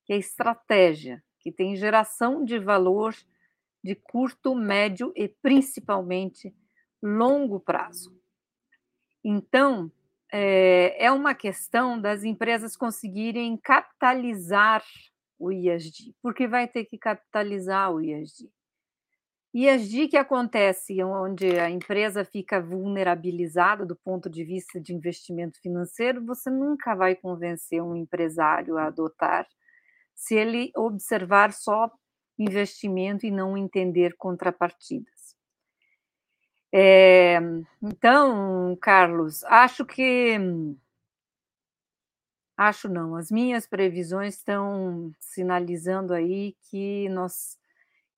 [0.04, 3.14] que é estratégia, que tem geração de valor
[3.82, 6.54] de curto, médio e principalmente
[7.02, 8.16] longo prazo.
[9.24, 9.90] Então,
[10.32, 14.84] é, é uma questão das empresas conseguirem capitalizar
[15.38, 18.48] o ISD, porque vai ter que capitalizar o ISD.
[19.68, 26.24] Agir que acontece onde a empresa fica vulnerabilizada do ponto de vista de investimento financeiro,
[26.24, 29.46] você nunca vai convencer um empresário a adotar
[30.14, 31.90] se ele observar só
[32.38, 35.36] investimento e não entender contrapartidas.
[36.74, 37.38] É,
[37.82, 40.38] então, Carlos, acho que
[42.56, 47.58] acho não, as minhas previsões estão sinalizando aí que nós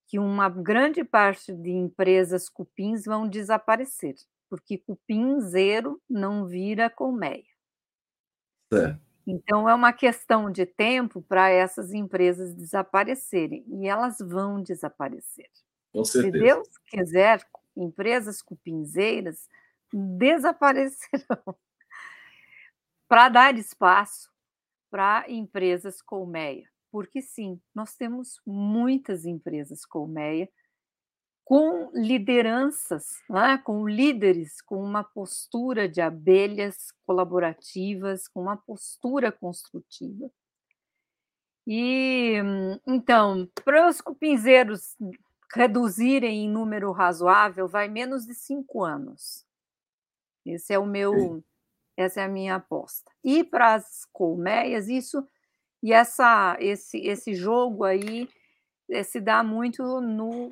[0.07, 4.15] que uma grande parte de empresas cupins vão desaparecer,
[4.49, 7.43] porque cupim zero não vira colmeia.
[8.73, 8.97] É.
[9.27, 15.49] Então, é uma questão de tempo para essas empresas desaparecerem, e elas vão desaparecer.
[15.93, 16.33] Com certeza.
[16.37, 19.49] Se Deus quiser, empresas cupinzeiras
[19.93, 21.57] desaparecerão
[23.09, 24.31] para dar espaço
[24.91, 30.49] para empresas colmeia porque sim, nós temos muitas empresas colmeia
[31.45, 33.59] com lideranças, né?
[33.59, 40.31] com líderes com uma postura de abelhas colaborativas, com uma postura construtiva.
[41.67, 42.37] E
[42.87, 44.97] então, para os cupinzeiros
[45.55, 49.45] reduzirem em número razoável, vai menos de cinco anos.
[50.45, 51.43] Esse é o meu,
[51.97, 53.11] essa é a minha aposta.
[53.23, 55.27] E para as colmeias, isso
[55.83, 58.27] e essa, esse, esse jogo aí
[58.91, 60.51] eh, se dá muito no,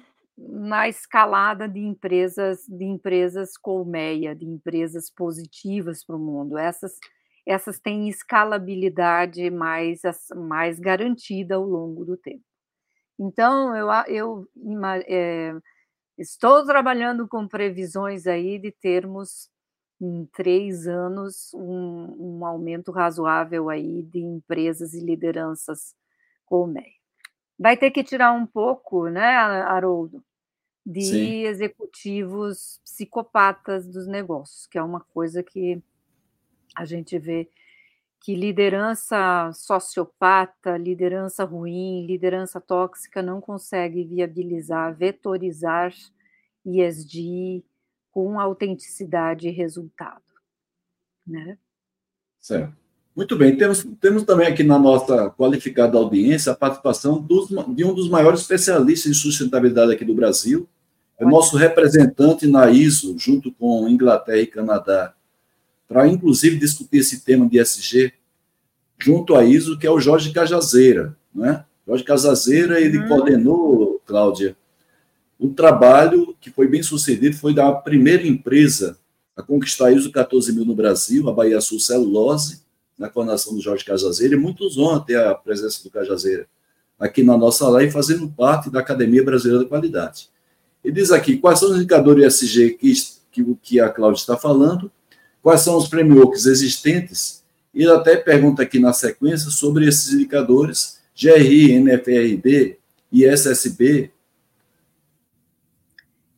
[0.49, 6.59] na escalada de empresas de empresas colmeia, de empresas positivas para o mundo.
[6.59, 6.99] Essas,
[7.47, 10.01] essas têm escalabilidade mais,
[10.35, 12.45] mais garantida ao longo do tempo.
[13.19, 14.49] Então, eu, eu
[15.07, 15.55] é,
[16.19, 19.49] estou trabalhando com previsões aí de termos
[20.01, 25.95] em três anos um, um aumento razoável aí de empresas e lideranças
[26.45, 27.01] colmeia.
[27.59, 30.25] Vai ter que tirar um pouco, né, Haroldo,
[30.85, 31.45] de Sim.
[31.45, 35.81] executivos psicopatas dos negócios, que é uma coisa que
[36.75, 37.49] a gente vê
[38.21, 45.93] que liderança sociopata, liderança ruim, liderança tóxica não consegue viabilizar, vetorizar
[46.65, 47.65] ESG,
[48.13, 50.23] com autenticidade e resultado.
[51.27, 51.59] Né?
[52.41, 52.77] Certo.
[53.15, 57.93] Muito bem, temos, temos também aqui na nossa qualificada audiência a participação dos, de um
[57.93, 60.67] dos maiores especialistas em sustentabilidade aqui do Brasil,
[61.19, 65.15] é nosso representante na ISO, junto com Inglaterra e Canadá,
[65.87, 68.13] para inclusive discutir esse tema de SG,
[68.99, 71.17] junto à ISO, que é o Jorge Cajazeira.
[71.35, 71.65] Né?
[71.87, 73.09] Jorge Cajazeira, ele uhum.
[73.09, 74.57] coordenou, Cláudia,
[75.39, 78.97] um trabalho que foi bem sucedido, foi da primeira empresa
[79.37, 82.63] a conquistar a ISO 14 mil no Brasil, a Bahia Sul Celulose,
[82.99, 86.47] na coordenação do Jorge Cajazeira, e muitos honra ter a presença do Cajazeira
[86.99, 90.31] aqui na nossa live, fazendo parte da Academia Brasileira da Qualidade.
[90.85, 92.93] E diz aqui, quais são os indicadores ESG que,
[93.31, 94.91] que, que a Cláudia está falando,
[95.43, 101.73] quais são os frameworks existentes, e até pergunta aqui na sequência sobre esses indicadores, GRI,
[101.73, 102.79] NFRD,
[103.11, 104.11] ISSB,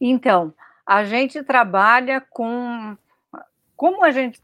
[0.06, 0.52] então,
[0.86, 2.96] a gente trabalha com.
[3.74, 4.38] Como a gente.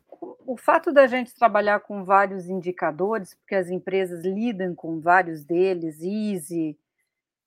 [0.46, 6.00] O fato da gente trabalhar com vários indicadores, porque as empresas lidam com vários deles,
[6.02, 6.76] Easy,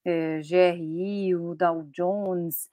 [0.05, 2.69] é, GRI, o Dow Jones,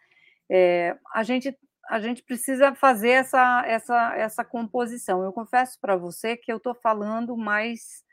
[0.51, 1.57] é, a, gente,
[1.89, 5.23] a gente precisa fazer essa, essa, essa composição.
[5.23, 8.05] Eu confesso para você que eu estou falando mais,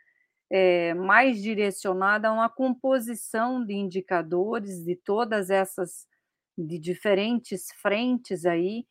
[0.49, 6.07] é, mais direcionada a uma composição de indicadores de todas essas
[6.57, 8.85] de diferentes frentes aí.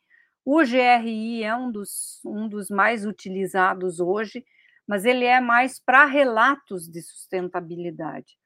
[0.44, 4.44] O GRI é um dos, um dos mais utilizados hoje,
[4.86, 8.38] mas ele é mais para relatos de sustentabilidade.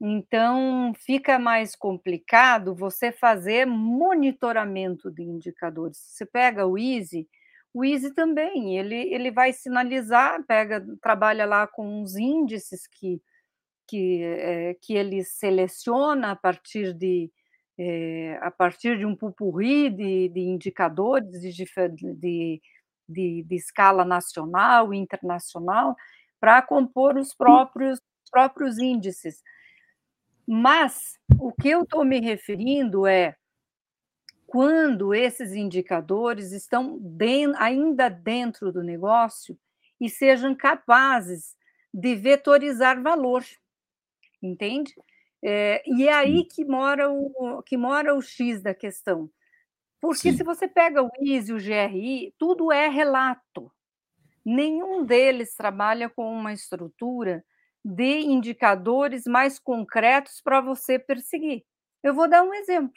[0.00, 5.98] Então, fica mais complicado você fazer monitoramento de indicadores.
[5.98, 7.26] Você pega o Easy,
[7.72, 13.20] o Easy também, ele, ele vai sinalizar, pega, trabalha lá com uns índices que,
[13.86, 17.30] que, é, que ele seleciona a partir de,
[17.78, 22.62] é, a partir de um pupurri de, de indicadores de, de,
[23.06, 25.94] de, de, escala nacional e internacional
[26.40, 29.42] para compor os próprios, próprios índices.
[30.46, 33.36] Mas o que eu estou me referindo é
[34.46, 37.00] quando esses indicadores estão
[37.58, 39.58] ainda dentro do negócio
[40.00, 41.56] e sejam capazes
[41.92, 43.44] de vetorizar valor,
[44.40, 44.94] entende?
[45.42, 49.30] É, e é aí que mora, o, que mora o X da questão.
[50.00, 50.36] Porque Sim.
[50.36, 53.72] se você pega o IS e o GRI, tudo é relato.
[54.44, 57.44] Nenhum deles trabalha com uma estrutura
[57.86, 61.64] de indicadores mais concretos para você perseguir.
[62.02, 62.92] Eu vou dar um exemplo.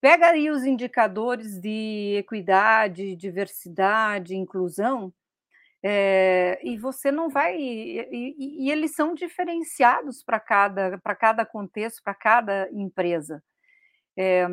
[0.00, 5.12] pega aí os indicadores de equidade, diversidade, inclusão,
[5.82, 7.56] é, e você não vai.
[7.58, 13.42] E, e, e eles são diferenciados para cada, cada contexto, para cada empresa.
[14.18, 14.46] É,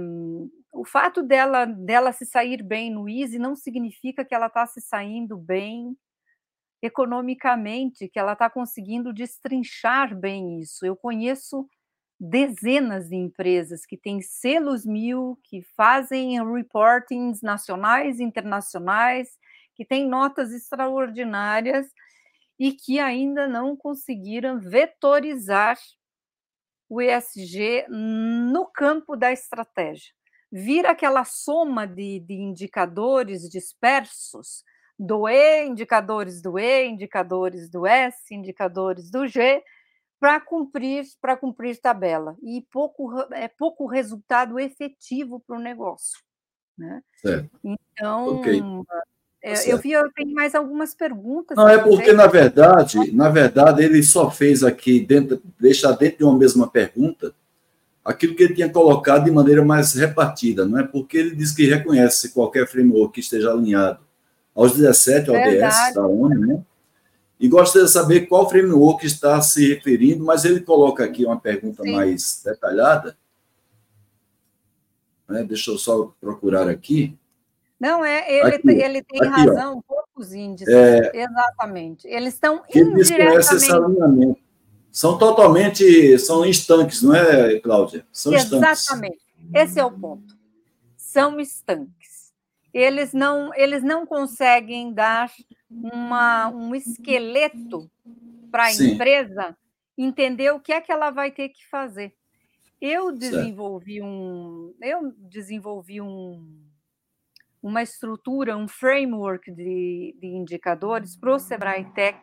[0.71, 4.81] o fato dela, dela se sair bem no Easy não significa que ela está se
[4.81, 5.97] saindo bem
[6.83, 10.85] economicamente, que ela está conseguindo destrinchar bem isso.
[10.85, 11.65] Eu conheço
[12.19, 19.29] dezenas de empresas que têm selos mil, que fazem reportings nacionais e internacionais,
[19.73, 21.87] que têm notas extraordinárias
[22.59, 25.77] e que ainda não conseguiram vetorizar
[26.89, 30.13] o ESG no campo da estratégia.
[30.51, 34.65] Vira aquela soma de, de indicadores dispersos
[34.97, 39.63] do E, indicadores do E, indicadores do S, indicadores do G,
[40.19, 46.19] para cumprir para cumprir tabela e pouco é pouco resultado efetivo para o negócio,
[46.77, 47.01] né?
[47.21, 47.49] Certo.
[47.63, 48.61] Então okay.
[49.41, 51.57] É, tá eu vi, eu tenho mais algumas perguntas.
[51.57, 56.23] Não, é porque, na verdade, na verdade, ele só fez aqui, dentro, deixar dentro de
[56.23, 57.35] uma mesma pergunta,
[58.05, 60.87] aquilo que ele tinha colocado de maneira mais repartida, não é?
[60.87, 63.99] Porque ele diz que reconhece qualquer framework que esteja alinhado
[64.55, 66.63] aos 17 ODS da ONU, né?
[67.39, 71.83] E gostaria de saber qual framework está se referindo, mas ele coloca aqui uma pergunta
[71.83, 71.91] Sim.
[71.91, 73.17] mais detalhada.
[75.27, 75.43] Né?
[75.43, 77.17] Deixa eu só procurar aqui.
[77.79, 79.93] Não, é, ele, aqui, ele tem aqui, razão, ó.
[79.95, 82.07] poucos índices, é, exatamente.
[82.07, 83.55] Eles estão ele indiretamente...
[83.55, 84.39] esse alinhamento.
[84.89, 88.05] São totalmente, são estanques, não é, Cláudia?
[88.11, 89.17] São exatamente.
[89.17, 89.19] Estanques.
[89.53, 90.37] Esse é o ponto.
[90.95, 92.02] São estanques.
[92.73, 95.31] Eles não, eles não conseguem dar
[95.69, 97.89] uma, um esqueleto
[98.51, 99.55] para a empresa
[99.97, 102.15] entender o que é que ela vai ter que fazer.
[102.81, 104.07] Eu desenvolvi certo.
[104.07, 106.63] um, eu desenvolvi um
[107.61, 112.19] uma estrutura, um framework de, de indicadores para o Sebrae Tech,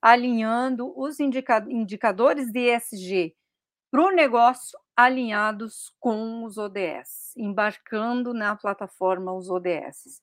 [0.00, 3.34] alinhando os indica, indicadores de ESG
[3.90, 10.20] para o negócio alinhados com os ODS, embarcando na plataforma os ODS.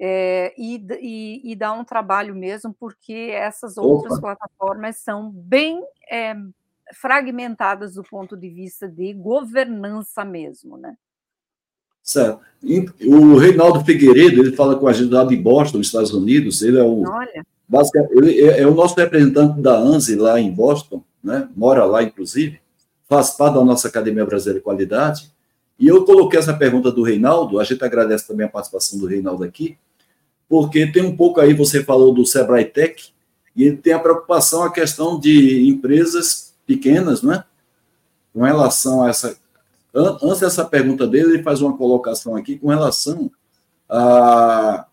[0.00, 4.34] É, e, e, e, dá um trabalho mesmo, porque essas outras Opa.
[4.34, 6.34] plataformas são bem é,
[6.92, 10.96] fragmentadas do ponto de vista de governança mesmo, né?
[12.02, 12.40] Certo.
[13.06, 16.60] O Reinaldo Figueiredo, ele fala com a gente lá de Boston, Estados Unidos.
[16.60, 17.46] Ele é o, Olha.
[18.10, 21.48] ele é, é, o nosso representante da ANSI lá em Boston, né?
[21.56, 22.60] mora lá, inclusive,
[23.14, 25.32] faz parte da nossa Academia Brasileira de Qualidade.
[25.78, 29.44] E eu coloquei essa pergunta do Reinaldo, a gente agradece também a participação do Reinaldo
[29.44, 29.76] aqui,
[30.48, 33.12] porque tem um pouco aí, você falou do Sebrae Tech,
[33.56, 37.44] e ele tem a preocupação, a questão de empresas pequenas, né?
[38.32, 39.36] Com relação a essa
[39.94, 43.30] Antes dessa pergunta dele, ele faz uma colocação aqui com relação
[43.88, 44.86] à,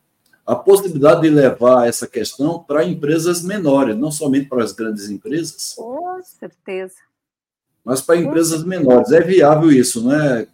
[0.45, 5.73] à possibilidade de levar essa questão para empresas menores, não somente para as grandes empresas.
[5.75, 6.93] Com certeza.
[7.83, 9.11] Mas para empresas menores.
[9.11, 10.47] É viável isso, não é,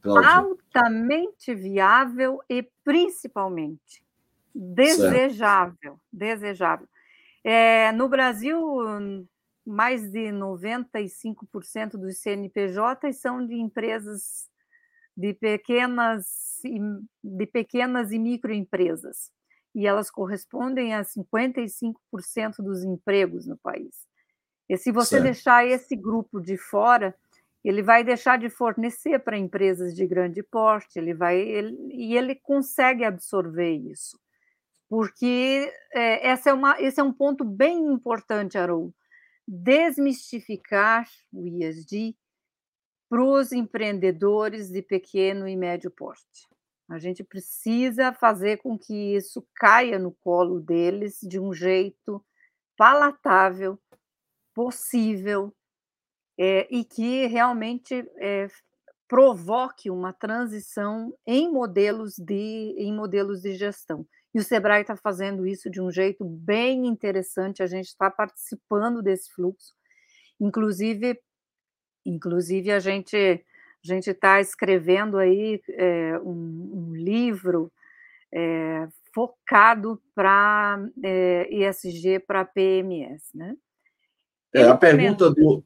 [0.00, 0.30] Cláudia?
[0.30, 4.02] Altamente viável e principalmente
[4.54, 5.76] desejável.
[5.80, 6.00] Certo.
[6.12, 6.88] Desejável.
[7.44, 8.60] É, no Brasil,
[9.64, 14.50] mais de 95% dos CNPJs são de empresas
[15.16, 16.42] de pequenas
[17.22, 19.32] de pequenas e microempresas,
[19.74, 21.94] e elas correspondem a 55%
[22.58, 24.06] dos empregos no país.
[24.72, 25.24] E se você certo.
[25.24, 27.14] deixar esse grupo de fora,
[27.62, 32.34] ele vai deixar de fornecer para empresas de grande porte, ele vai ele, e ele
[32.34, 34.18] consegue absorver isso,
[34.88, 38.94] porque é, essa é uma, esse é um ponto bem importante, Haroldo
[39.46, 42.16] desmistificar o ISD
[43.08, 46.48] para os empreendedores de pequeno e médio porte.
[46.88, 52.24] A gente precisa fazer com que isso caia no colo deles de um jeito
[52.76, 53.78] palatável,
[54.54, 55.54] possível,
[56.38, 58.48] é, e que realmente é,
[59.08, 64.06] provoque uma transição em modelos de em modelos de gestão.
[64.34, 69.02] E o Sebrae está fazendo isso de um jeito bem interessante, a gente está participando
[69.02, 69.74] desse fluxo.
[70.40, 71.20] Inclusive,
[72.06, 77.70] inclusive a gente a gente está escrevendo aí é, um, um, livro
[79.14, 83.54] focado para é, ESG para PMS, né?
[84.52, 85.62] É, a pergunta do,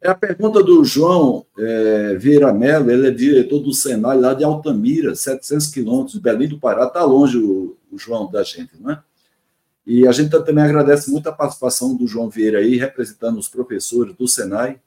[0.00, 4.42] é a pergunta do João é, Vieira Mello, ele é diretor do Senai lá de
[4.42, 9.02] Altamira, 700 quilômetros, Belém do Pará, está longe o, o, João da gente, não é?
[9.86, 14.14] E a gente também agradece muito a participação do João Vieira aí, representando os professores
[14.14, 14.80] do Senai,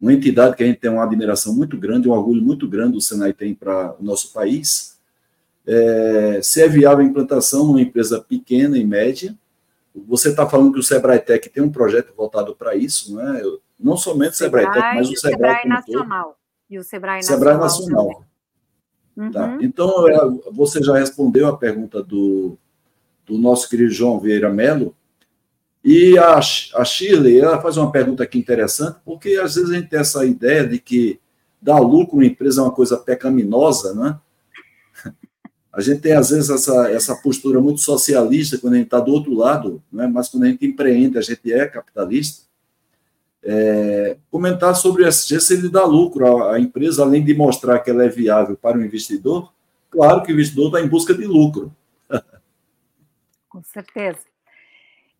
[0.00, 3.00] uma entidade que a gente tem uma admiração muito grande, um orgulho muito grande o
[3.00, 4.98] Senai tem para o nosso país,
[5.64, 9.36] é, se é viável a implantação numa empresa pequena e média.
[10.06, 13.42] Você está falando que o Sebrae Tech tem um projeto voltado para isso, não é?
[13.78, 16.24] Não somente o Sebrae, Sebrae Tech, mas o Sebrae, Sebrae Nacional.
[16.24, 16.34] Todo.
[16.70, 18.06] E o Sebrae, Sebrae Nacional.
[19.16, 19.32] Nacional.
[19.32, 19.46] Tá.
[19.46, 19.58] Uhum.
[19.60, 20.18] Então, é,
[20.52, 22.56] você já respondeu a pergunta do,
[23.26, 24.94] do nosso querido João Vieira Melo,
[25.82, 29.88] e a, a Shirley, ela faz uma pergunta aqui interessante, porque às vezes a gente
[29.88, 31.18] tem essa ideia de que
[31.60, 34.18] dar lucro uma empresa é uma coisa pecaminosa, né?
[35.80, 39.12] A gente tem, às vezes, essa, essa postura muito socialista quando a gente está do
[39.12, 40.06] outro lado, né?
[40.06, 42.48] mas quando a gente empreende, a gente é capitalista.
[43.42, 47.78] É, comentar sobre o SG se ele dá lucro à, à empresa, além de mostrar
[47.78, 49.50] que ela é viável para o investidor,
[49.88, 51.74] claro que o investidor está em busca de lucro.
[53.48, 54.30] Com certeza.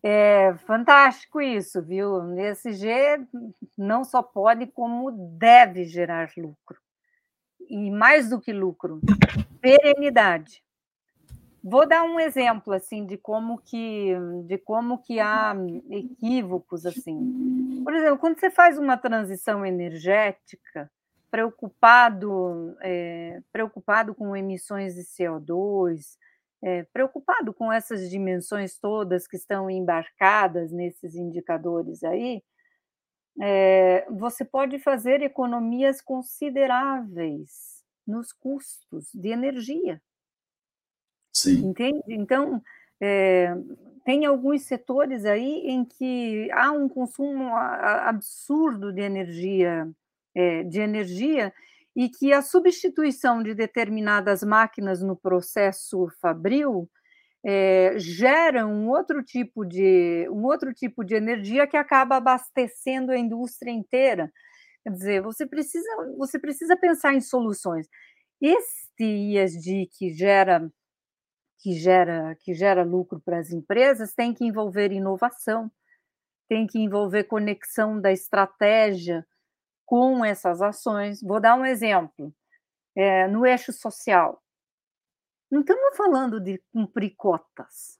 [0.03, 2.15] É fantástico isso, viu?
[2.15, 2.87] O ESG
[3.77, 6.80] não só pode, como deve gerar lucro.
[7.71, 8.99] E mais do que lucro,
[9.61, 10.61] perenidade.
[11.63, 14.13] Vou dar um exemplo assim de como que
[14.45, 15.55] de como que há
[15.89, 17.81] equívocos assim.
[17.81, 20.91] Por exemplo, quando você faz uma transição energética,
[21.29, 26.01] preocupado é, preocupado com emissões de CO2,
[26.61, 32.43] é, preocupado com essas dimensões todas que estão embarcadas nesses indicadores aí,
[33.39, 40.01] é, você pode fazer economias consideráveis nos custos de energia.
[41.33, 41.67] Sim.
[41.67, 42.01] Entende?
[42.07, 42.61] Então,
[42.99, 43.55] é,
[44.03, 49.89] tem alguns setores aí em que há um consumo absurdo de energia,
[50.35, 51.53] é, de energia
[51.95, 56.89] e que a substituição de determinadas máquinas no processo fabril
[57.45, 63.17] é, gera um outro tipo de um outro tipo de energia que acaba abastecendo a
[63.17, 64.31] indústria inteira.
[64.83, 67.87] Quer dizer, você precisa você precisa pensar em soluções.
[68.41, 70.71] Este ISD que gera
[71.59, 75.71] que gera que gera lucro para as empresas tem que envolver inovação,
[76.49, 79.25] tem que envolver conexão da estratégia
[79.85, 81.21] com essas ações.
[81.21, 82.33] Vou dar um exemplo.
[82.95, 84.41] É, no eixo social.
[85.51, 87.99] Não estamos falando de cumprir cotas.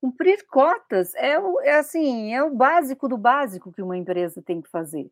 [0.00, 4.60] Cumprir cotas é, o, é assim, é o básico do básico que uma empresa tem
[4.60, 5.08] que fazer.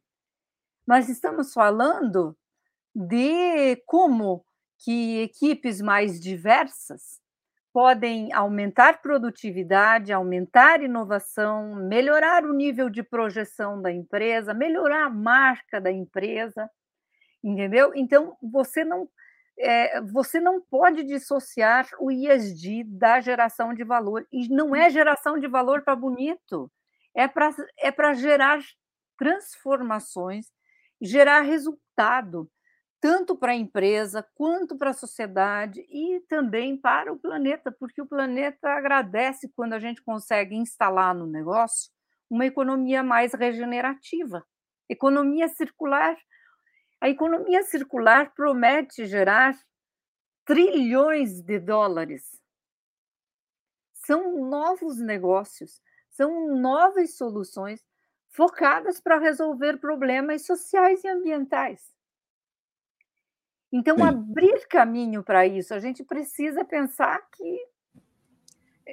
[0.84, 2.36] Mas estamos falando
[2.92, 4.44] de como
[4.78, 7.20] que equipes mais diversas
[7.72, 15.80] podem aumentar produtividade, aumentar inovação, melhorar o nível de projeção da empresa, melhorar a marca
[15.80, 16.68] da empresa,
[17.44, 17.92] entendeu?
[17.94, 19.08] Então você não
[19.58, 25.38] é, você não pode dissociar o ISD da geração de valor e não é geração
[25.38, 26.70] de valor para bonito,
[27.14, 28.60] é para é para gerar
[29.18, 30.46] transformações,
[31.00, 32.50] gerar resultado
[33.00, 38.06] tanto para a empresa quanto para a sociedade e também para o planeta, porque o
[38.06, 41.90] planeta agradece quando a gente consegue instalar no negócio
[42.28, 44.44] uma economia mais regenerativa.
[44.88, 46.16] Economia circular.
[47.00, 49.58] A economia circular promete gerar
[50.44, 52.40] trilhões de dólares.
[53.94, 55.80] São novos negócios,
[56.10, 57.80] são novas soluções
[58.28, 61.80] focadas para resolver problemas sociais e ambientais.
[63.72, 64.02] Então, Sim.
[64.02, 67.66] abrir caminho para isso, a gente precisa pensar que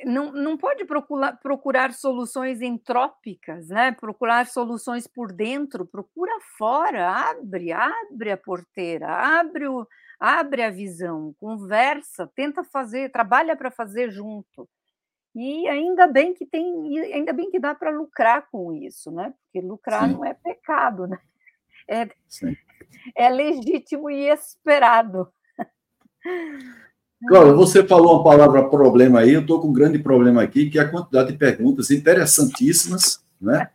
[0.05, 3.91] não, não pode procurar, procurar soluções entrópicas, né?
[3.91, 9.87] procurar soluções por dentro, procura fora, abre, abre a porteira, abre, o,
[10.19, 14.67] abre a visão, conversa, tenta fazer, trabalha para fazer junto.
[15.35, 19.33] E ainda bem que tem, ainda bem que dá para lucrar com isso, né?
[19.43, 20.13] Porque lucrar Sim.
[20.13, 21.19] não é pecado, né?
[21.87, 22.55] É, Sim
[23.15, 25.31] é legítimo e esperado.
[27.25, 30.77] Cláudia, você falou uma palavra problema aí, eu estou com um grande problema aqui, que
[30.77, 33.69] é a quantidade de perguntas interessantíssimas, né?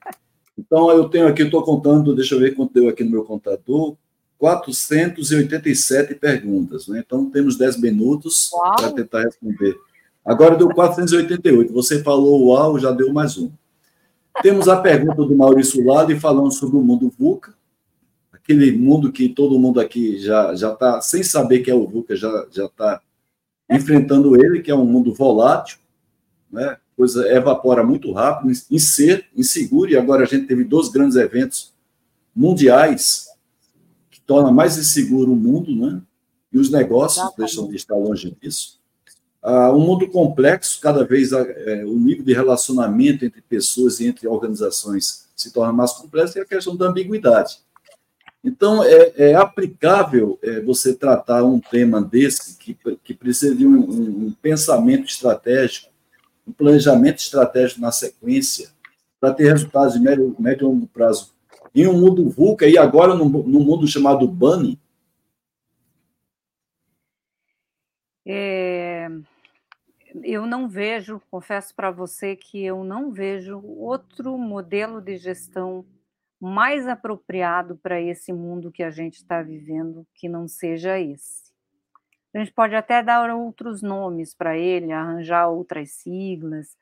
[0.57, 3.97] Então, eu tenho aqui, estou contando, deixa eu ver quanto deu aqui no meu contador,
[4.39, 7.03] 487 perguntas, né?
[7.05, 9.77] Então, temos 10 minutos para tentar responder.
[10.25, 13.51] Agora deu 488, você falou uau, já deu mais um.
[14.41, 17.55] Temos a pergunta do Maurício Lado falando sobre o mundo VUCA,
[18.33, 22.15] aquele mundo que todo mundo aqui já já está sem saber que é o VUCA,
[22.15, 23.01] já já está
[23.75, 25.79] enfrentando ele, que é um mundo volátil,
[26.51, 26.77] né?
[26.97, 28.53] Coisa evapora muito rápido,
[29.35, 31.73] inseguro, e agora a gente teve dois grandes eventos
[32.35, 33.29] mundiais
[34.11, 36.01] que torna mais inseguro o mundo, né?
[36.53, 37.39] E os negócios Exatamente.
[37.39, 38.79] deixam de estar longe disso.
[39.43, 44.29] Ah, um mundo complexo, cada vez é, o nível de relacionamento entre pessoas e entre
[44.29, 47.59] organizações se torna mais complexo, e a questão da ambiguidade.
[48.45, 53.79] Então, é, é aplicável é, você tratar um tema desse, que, que precisa de um,
[53.79, 55.93] um, um pensamento estratégico,
[56.47, 58.71] um planejamento estratégico na sequência,
[59.21, 61.33] para ter resultados de médio, médio e longo prazo.
[61.73, 64.77] Em um mundo VUCA e agora no, no mundo chamado BANI.
[68.27, 69.09] É,
[70.25, 75.85] eu não vejo, confesso para você que eu não vejo outro modelo de gestão
[76.49, 81.53] mais apropriado para esse mundo que a gente está vivendo que não seja esse.
[82.35, 86.77] A gente pode até dar outros nomes para ele, arranjar outras siglas,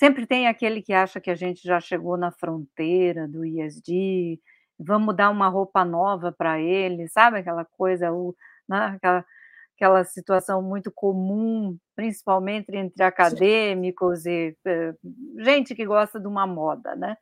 [0.00, 4.40] Sempre tem aquele que acha que a gente já chegou na fronteira do ISD,
[4.78, 8.34] vamos dar uma roupa nova para ele, sabe aquela coisa, o,
[8.66, 9.24] né, aquela,
[9.76, 14.94] aquela situação muito comum, principalmente entre acadêmicos e eh,
[15.40, 17.14] gente que gosta de uma moda, né?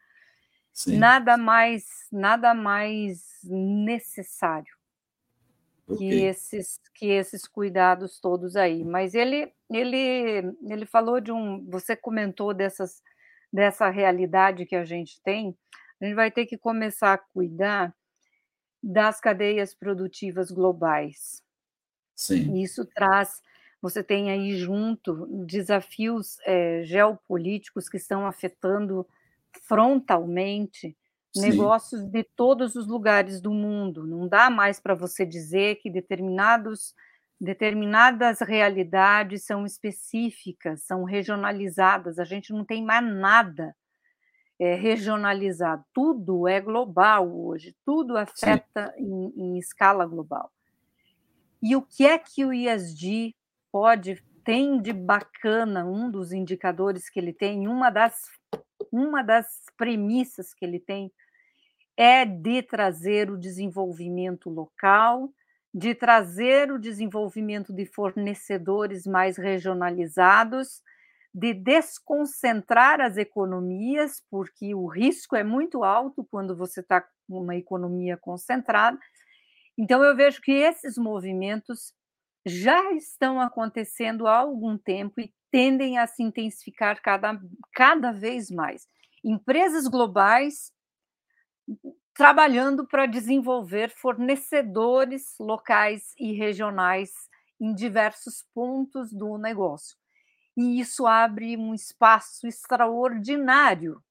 [0.79, 0.97] Sim.
[0.97, 4.73] Nada mais, nada mais necessário
[5.89, 5.97] okay.
[5.97, 8.85] que esses que esses cuidados todos aí.
[8.85, 13.03] Mas ele ele ele falou de um, você comentou dessas
[13.53, 15.53] dessa realidade que a gente tem.
[16.01, 17.93] A gente vai ter que começar a cuidar
[18.81, 21.43] das cadeias produtivas globais.
[22.15, 22.63] Sim.
[22.63, 23.43] Isso traz,
[23.83, 29.05] você tem aí junto desafios é, geopolíticos que estão afetando
[29.63, 30.97] frontalmente
[31.35, 31.41] Sim.
[31.41, 34.07] negócios de todos os lugares do mundo.
[34.07, 36.95] Não dá mais para você dizer que determinados
[37.41, 42.19] determinadas realidades são específicas, são regionalizadas.
[42.19, 43.77] A gente não tem mais nada
[44.59, 45.85] é, regionalizado.
[45.93, 47.77] Tudo é global hoje.
[47.85, 50.51] Tudo afeta em, em, escala global.
[51.63, 53.35] E o que é que o ISD
[53.71, 55.85] pode tem de bacana?
[55.85, 58.27] Um dos indicadores que ele tem, uma das
[58.93, 61.13] uma das premissas que ele tem
[61.97, 65.33] é de trazer o desenvolvimento local,
[65.75, 70.81] de trazer o desenvolvimento de fornecedores mais regionalizados,
[71.35, 77.57] de desconcentrar as economias, porque o risco é muito alto quando você está com uma
[77.57, 78.99] economia concentrada.
[79.77, 81.93] Então, eu vejo que esses movimentos
[82.45, 87.41] já estão acontecendo há algum tempo e tendem a se intensificar cada,
[87.73, 88.87] cada vez mais.
[89.25, 90.73] Empresas globais
[92.15, 97.11] trabalhando para desenvolver fornecedores locais e regionais
[97.61, 99.97] em diversos pontos do negócio.
[100.57, 104.03] E isso abre um espaço extraordinário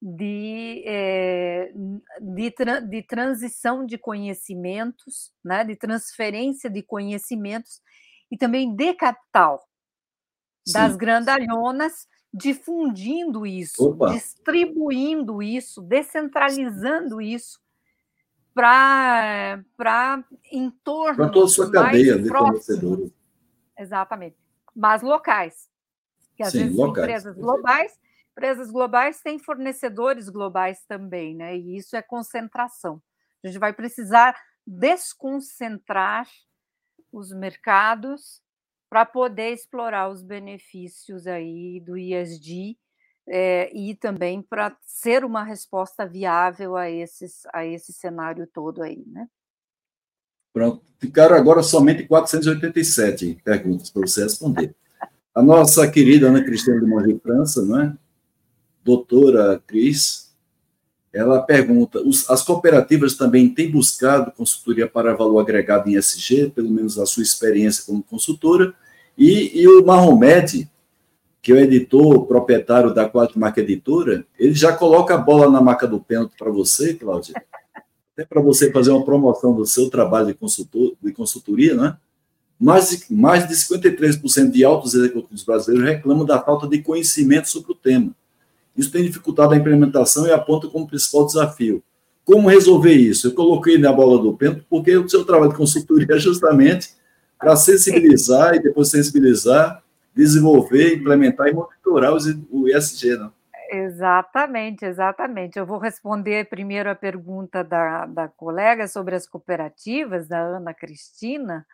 [0.00, 1.72] de, é,
[2.20, 2.54] de,
[2.88, 7.80] de, transição de conhecimentos, né, de transferência de conhecimentos
[8.30, 9.60] e também de capital
[10.72, 10.98] das Sim.
[10.98, 14.12] grandalhonas difundindo isso, Opa.
[14.12, 17.60] distribuindo isso, descentralizando isso
[18.52, 23.12] para em torno para toda a sua cadeia de fornecedores.
[23.78, 24.36] Exatamente.
[24.74, 25.68] Mas locais.
[26.36, 27.04] Que às Sim, vezes locais.
[27.04, 28.00] empresas globais,
[28.32, 31.56] empresas globais têm fornecedores globais também, né?
[31.56, 33.00] E isso é concentração.
[33.42, 34.36] A gente vai precisar
[34.66, 36.28] desconcentrar
[37.12, 38.42] os mercados
[38.94, 42.76] para poder explorar os benefícios aí do ISD
[43.26, 49.02] é, e também para ser uma resposta viável a, esses, a esse cenário todo aí,
[49.08, 49.26] né?
[50.52, 54.72] Pronto, ficaram agora somente 487 perguntas para você responder.
[55.34, 57.96] A nossa querida Ana Cristina de Monge França, não é?
[58.84, 60.32] Doutora Cris,
[61.12, 66.96] ela pergunta: as cooperativas também têm buscado consultoria para valor agregado em SG, pelo menos
[66.96, 68.72] a sua experiência como consultora,
[69.16, 70.68] e, e o Mahomed,
[71.40, 75.60] que é o editor, proprietário da Quatro Marca Editora, ele já coloca a bola na
[75.60, 77.34] marca do pênalti para você, Cláudia.
[78.12, 81.96] Até para você fazer uma promoção do seu trabalho de, consultor, de consultoria, né?
[82.58, 87.72] Mais de, mais de 53% de altos executivos brasileiros reclamam da falta de conhecimento sobre
[87.72, 88.12] o tema.
[88.76, 91.82] Isso tem dificultado a implementação e aponta como principal desafio.
[92.24, 93.26] Como resolver isso?
[93.26, 96.90] Eu coloquei na bola do pênalti porque o seu trabalho de consultoria é justamente
[97.44, 99.82] para sensibilizar e depois sensibilizar,
[100.14, 102.12] desenvolver, implementar e monitorar
[102.50, 103.32] o ESG, não?
[103.70, 105.58] Exatamente, exatamente.
[105.58, 111.66] Eu vou responder primeiro a pergunta da, da colega sobre as cooperativas, da Ana Cristina.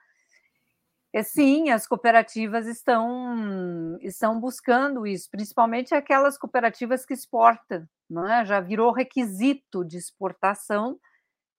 [1.12, 7.84] É, sim, as cooperativas estão, estão buscando isso, principalmente aquelas cooperativas que exportam,
[8.28, 8.44] é?
[8.44, 10.98] já virou requisito de exportação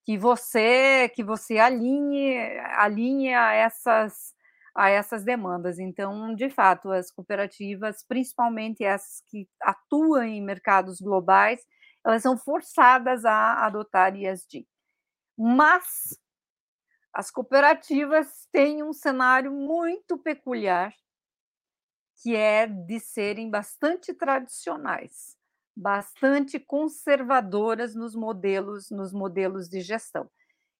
[0.05, 2.37] que você que você alinhe
[2.77, 4.33] alinhe a essas
[4.75, 5.79] a essas demandas.
[5.79, 11.61] Então, de fato, as cooperativas, principalmente essas que atuam em mercados globais,
[12.05, 14.65] elas são forçadas a adotar ISD.
[15.37, 16.17] Mas
[17.13, 20.93] as cooperativas têm um cenário muito peculiar,
[22.21, 25.35] que é de serem bastante tradicionais,
[25.81, 30.29] bastante conservadoras nos modelos, nos modelos de gestão.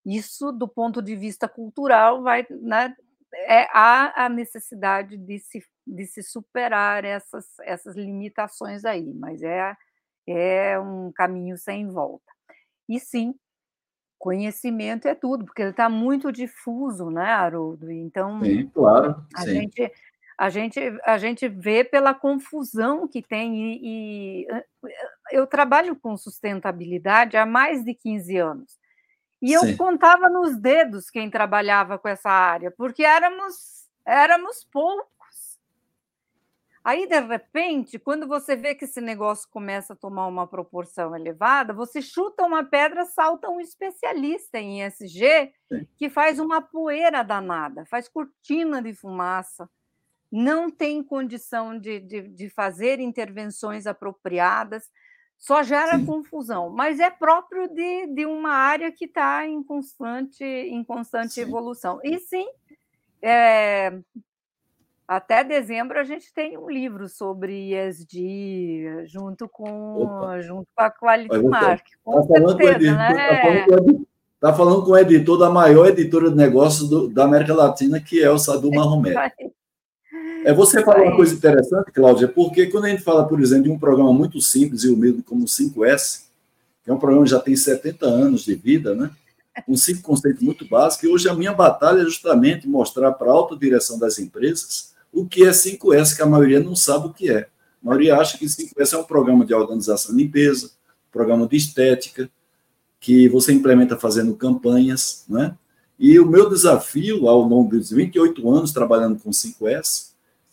[0.05, 2.95] Isso, do ponto de vista cultural, vai, né,
[3.33, 9.75] é, há a necessidade de se, de se superar essas, essas limitações aí, mas é,
[10.27, 12.31] é um caminho sem volta.
[12.87, 13.33] E sim,
[14.19, 17.91] conhecimento é tudo, porque ele está muito difuso, né, Haroldo?
[17.91, 19.25] Então, sim, claro.
[19.33, 19.51] A, sim.
[19.51, 19.91] Gente,
[20.41, 24.47] a, gente, a gente vê pela confusão que tem, e, e
[25.31, 28.79] eu trabalho com sustentabilidade há mais de 15 anos.
[29.39, 29.77] E eu Sim.
[29.77, 35.59] contava nos dedos quem trabalhava com essa área, porque éramos, éramos poucos.
[36.83, 41.71] Aí, de repente, quando você vê que esse negócio começa a tomar uma proporção elevada,
[41.71, 45.53] você chuta uma pedra, salta um especialista em ESG
[45.95, 49.69] que faz uma poeira danada, faz cortina de fumaça,
[50.31, 54.89] não tem condição de, de, de fazer intervenções apropriadas
[55.37, 56.05] só gera Sim.
[56.05, 61.41] confusão, mas é próprio de, de uma área que está em constante, em constante sim.
[61.41, 61.99] evolução.
[62.03, 62.47] E sim,
[63.23, 63.91] é,
[65.07, 70.07] até dezembro a gente tem um livro sobre ESG junto com,
[70.41, 71.87] junto com a Quality Mark.
[72.03, 73.65] Com tá certeza, né?
[74.35, 78.23] Está falando com o editor da maior editora de negócios do, da América Latina, que
[78.23, 79.19] é o Sadu Marromero.
[80.43, 83.69] É, você falou uma coisa interessante, Cláudia, porque quando a gente fala, por exemplo, de
[83.69, 86.23] um programa muito simples e humilde como o 5S,
[86.83, 89.11] que é um programa que já tem 70 anos de vida, né?
[89.65, 93.33] com cinco conceitos muito básicos, e hoje a minha batalha é justamente mostrar para a
[93.33, 97.29] alta direção das empresas o que é 5S, que a maioria não sabe o que
[97.29, 97.41] é.
[97.41, 100.71] A maioria acha que 5S é um programa de organização de limpeza,
[101.11, 102.29] programa de estética,
[102.99, 105.55] que você implementa fazendo campanhas, né?
[105.99, 110.10] E o meu desafio, ao longo dos 28 anos trabalhando com 5S,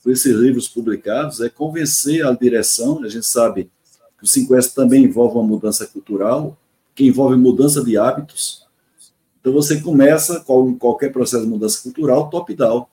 [0.09, 3.71] com esses livros publicados, é convencer a direção, a gente sabe
[4.17, 6.57] que o 5S também envolve uma mudança cultural,
[6.95, 8.67] que envolve mudança de hábitos.
[9.39, 12.87] Então, você começa, com qualquer processo de mudança cultural, top-down.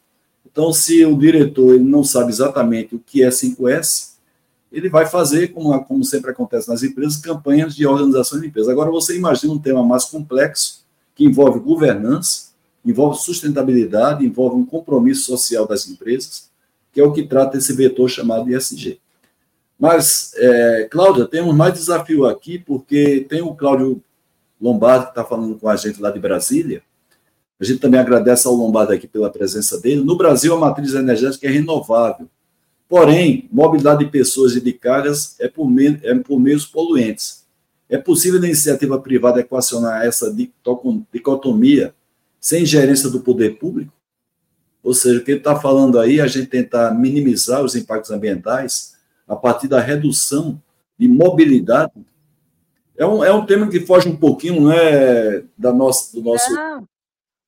[0.46, 4.16] Então, se o diretor ele não sabe exatamente o que é 5S,
[4.70, 8.74] ele vai fazer, como, como sempre acontece nas empresas, campanhas de organização de empresa.
[8.74, 10.84] Agora, você imagina um tema mais complexo,
[11.16, 12.48] que envolve governança,
[12.84, 16.54] envolve sustentabilidade, envolve um compromisso social das empresas,
[16.96, 19.02] que é o que trata esse vetor chamado ISG.
[19.78, 24.02] Mas, é, Cláudia, temos mais desafio aqui, porque tem o Cláudio
[24.62, 26.82] Lombardo, que está falando com a gente lá de Brasília.
[27.60, 30.06] A gente também agradece ao Lombardo aqui pela presença dele.
[30.06, 32.30] No Brasil, a matriz energética é renovável.
[32.88, 35.68] Porém, mobilidade de pessoas e de cargas é por,
[36.02, 37.44] é por meios poluentes.
[37.90, 40.34] É possível a iniciativa privada equacionar essa
[41.12, 41.94] dicotomia
[42.40, 43.92] sem gerência do poder público?
[44.86, 48.96] Ou seja, o que ele está falando aí, a gente tentar minimizar os impactos ambientais
[49.28, 50.62] a partir da redução
[50.96, 51.92] de mobilidade.
[52.96, 56.54] É um, é um tema que foge um pouquinho, não é da nossa, do nosso.
[56.54, 56.88] Não,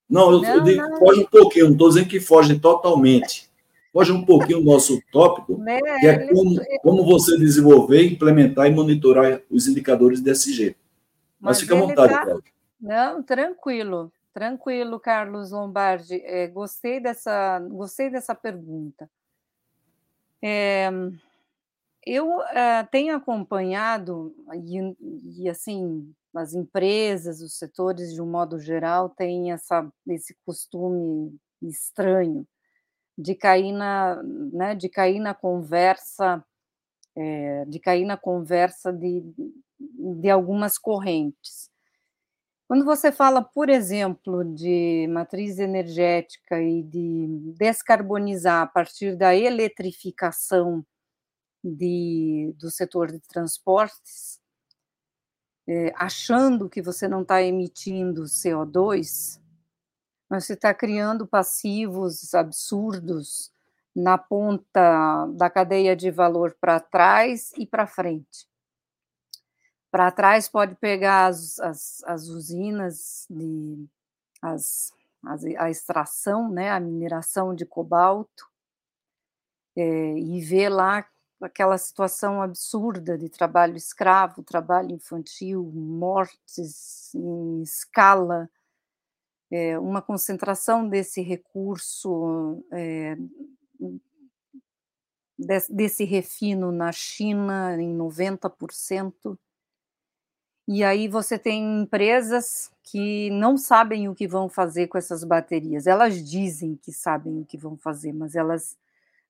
[0.09, 0.97] não eu, não, eu digo não.
[0.97, 3.47] foge um pouquinho, não estou dizendo que foge totalmente.
[3.93, 8.71] Foge um pouquinho do nosso tópico, né, que é como, como você desenvolver, implementar e
[8.71, 10.77] monitorar os indicadores desse jeito.
[11.39, 12.37] Mas, Mas fica à vontade, tá...
[12.81, 14.11] Não, tranquilo.
[14.37, 16.21] Tranquilo, Carlos Lombardi.
[16.23, 19.09] É, gostei, dessa, gostei dessa pergunta.
[20.39, 20.91] É,
[22.05, 29.09] eu é, tenho acompanhado, e, e, assim, as empresas, os setores, de um modo geral,
[29.09, 32.47] têm essa, esse costume estranho
[33.17, 36.45] de cair na, né, de cair na conversa,
[37.15, 39.23] é, de cair na conversa de,
[39.79, 41.71] de algumas correntes.
[42.67, 50.85] Quando você fala, por exemplo, de matriz energética e de descarbonizar a partir da eletrificação
[51.63, 54.41] de, do setor de transportes,
[55.65, 59.39] é, achando que você não está emitindo CO2,
[60.29, 63.49] mas você está criando passivos absurdos
[63.95, 68.45] na ponta da cadeia de valor para trás e para frente.
[69.97, 73.83] Para trás pode pegar as, as, as usinas de
[74.39, 74.93] as,
[75.25, 78.47] as, a extração, né, a mineração de cobalto,
[79.75, 81.03] é, e ver lá
[81.41, 88.47] aquela situação absurda de trabalho escravo, trabalho infantil, mortes em escala,
[89.49, 93.17] é, uma concentração desse recurso, é,
[95.67, 99.39] desse refino na China em 90%,
[100.67, 105.87] E aí você tem empresas que não sabem o que vão fazer com essas baterias.
[105.87, 108.77] Elas dizem que sabem o que vão fazer, mas elas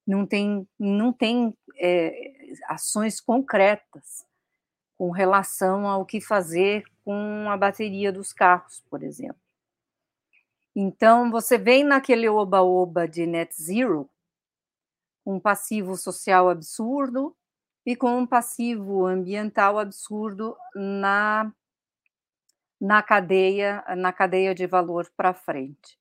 [0.05, 2.33] não têm, não têm é,
[2.67, 4.25] ações concretas
[4.97, 9.39] com relação ao que fazer com a bateria dos carros, por exemplo.
[10.75, 14.09] Então, você vem naquele oba-oba de net zero,
[15.25, 17.35] um passivo social absurdo,
[17.87, 21.49] e com um passivo ambiental absurdo na,
[22.81, 25.97] na cadeia na cadeia de valor para frente.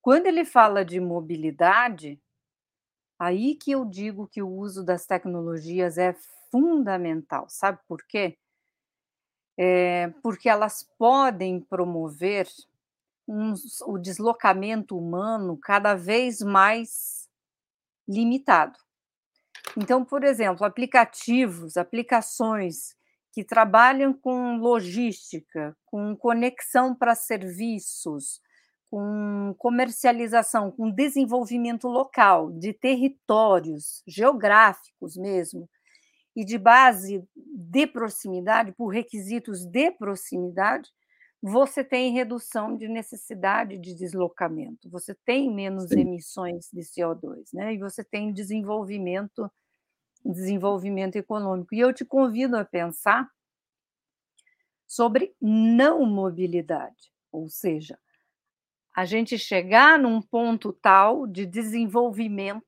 [0.00, 2.18] Quando ele fala de mobilidade,
[3.18, 6.14] aí que eu digo que o uso das tecnologias é
[6.50, 7.44] fundamental.
[7.50, 8.38] Sabe por quê?
[9.58, 12.48] É porque elas podem promover
[13.28, 13.52] um,
[13.84, 17.28] o deslocamento humano cada vez mais
[18.08, 18.78] limitado.
[19.76, 22.94] Então, por exemplo, aplicativos, aplicações
[23.32, 28.40] que trabalham com logística, com conexão para serviços,
[28.90, 35.68] com comercialização, com desenvolvimento local, de territórios geográficos mesmo,
[36.34, 40.88] e de base de proximidade, por requisitos de proximidade,
[41.42, 46.00] você tem redução de necessidade de deslocamento, você tem menos Sim.
[46.00, 47.74] emissões de CO2, né?
[47.74, 49.50] E você tem desenvolvimento,
[50.24, 51.74] desenvolvimento econômico.
[51.74, 53.28] E eu te convido a pensar
[54.86, 57.98] sobre não mobilidade, ou seja,
[58.96, 62.66] a gente chegar num ponto tal de desenvolvimento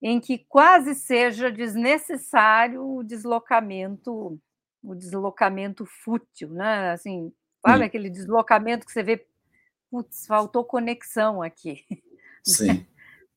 [0.00, 4.38] em que quase seja desnecessário o deslocamento
[4.82, 6.90] o deslocamento fútil, né?
[6.92, 7.32] Assim,
[7.64, 7.84] sabe Sim.
[7.84, 9.26] aquele deslocamento que você vê,
[9.90, 11.84] putz, faltou conexão aqui.
[12.44, 12.86] Sim.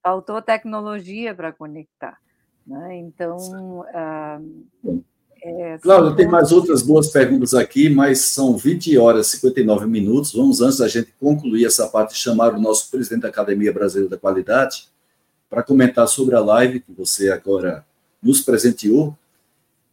[0.04, 2.20] faltou tecnologia para conectar.
[2.68, 2.98] Né?
[2.98, 3.86] Então.
[3.94, 4.40] Ah,
[5.42, 10.34] é, Cláudia, tem mais outras boas perguntas aqui, mas são 20 horas e 59 minutos.
[10.34, 14.18] Vamos, antes da gente concluir essa parte, chamar o nosso presidente da Academia Brasileira da
[14.18, 14.88] Qualidade
[15.50, 17.86] para comentar sobre a live que você agora
[18.22, 19.16] nos presenteou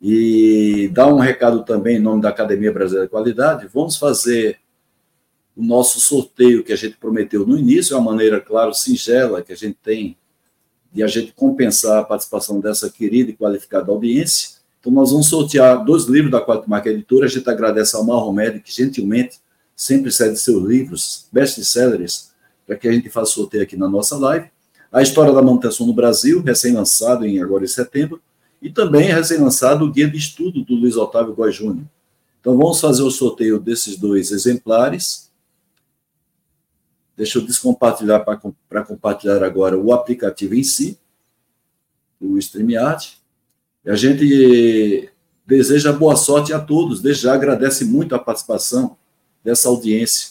[0.00, 3.68] e dar um recado também em nome da Academia Brasileira de Qualidade.
[3.72, 4.58] Vamos fazer
[5.56, 9.52] o nosso sorteio que a gente prometeu no início, é uma maneira, claro, singela que
[9.52, 10.16] a gente tem
[10.94, 14.50] de a gente compensar a participação dessa querida e qualificada audiência.
[14.78, 17.26] Então, nós vamos sortear dois livros da Quatro Marca Editora.
[17.26, 19.40] A gente agradece ao Marromed, que gentilmente
[19.74, 22.30] sempre cede seus livros, best-sellers,
[22.64, 24.46] para que a gente faça sorteio aqui na nossa live.
[24.92, 28.20] A História da Manutenção no Brasil, recém-lançado em agora em setembro
[28.62, 31.84] e também recém-lançado o guia de estudo do Luiz Otávio Góes Júnior.
[32.40, 35.28] Então, vamos fazer o sorteio desses dois exemplares.
[37.16, 38.24] Deixa eu descompartilhar
[38.68, 40.98] para compartilhar agora o aplicativo em si,
[42.20, 43.16] o StreamYard.
[43.84, 45.10] E a gente
[45.46, 47.00] deseja boa sorte a todos.
[47.00, 48.96] Desde já agradece muito a participação
[49.44, 50.30] dessa audiência,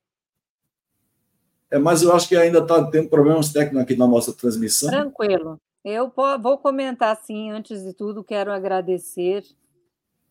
[1.70, 4.90] É, mas eu acho que ainda está tendo problemas técnicos aqui na nossa transmissão.
[4.90, 5.60] Tranquilo.
[5.84, 6.10] Eu
[6.42, 9.44] vou comentar sim, antes de tudo, quero agradecer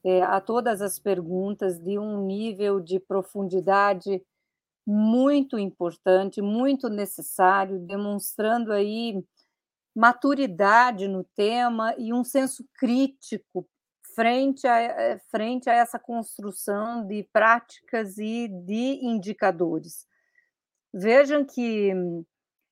[0.02, 4.22] é, a todas as perguntas de um nível de profundidade
[4.86, 9.22] muito importante, muito necessário, demonstrando aí
[9.96, 13.66] maturidade no tema e um senso crítico
[14.14, 20.06] frente a, eh, frente a essa construção de práticas e de indicadores.
[20.92, 21.92] Vejam que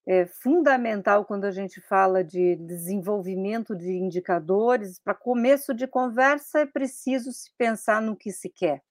[0.06, 4.98] é fundamental quando a gente fala de desenvolvimento de indicadores.
[4.98, 8.82] Para começo de conversa, é preciso se pensar no que se quer.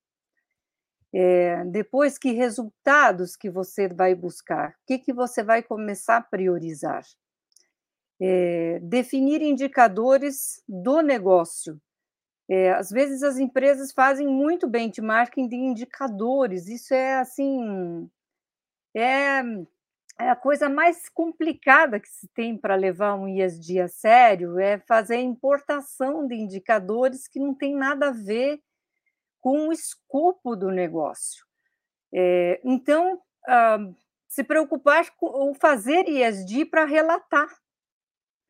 [1.14, 4.72] É, depois, que resultados que você vai buscar?
[4.72, 7.04] O que, que você vai começar a priorizar?
[8.22, 11.80] É, definir indicadores do negócio.
[12.50, 18.10] É, às vezes as empresas fazem muito benchmarking de indicadores, isso é assim,
[18.96, 19.42] é,
[20.20, 24.78] é a coisa mais complicada que se tem para levar um ISD a sério, é
[24.80, 28.60] fazer a importação de indicadores que não tem nada a ver
[29.42, 31.46] com o escopo do negócio.
[32.14, 33.78] É, então, ah,
[34.30, 37.50] se preocupar ou fazer ISD para relatar.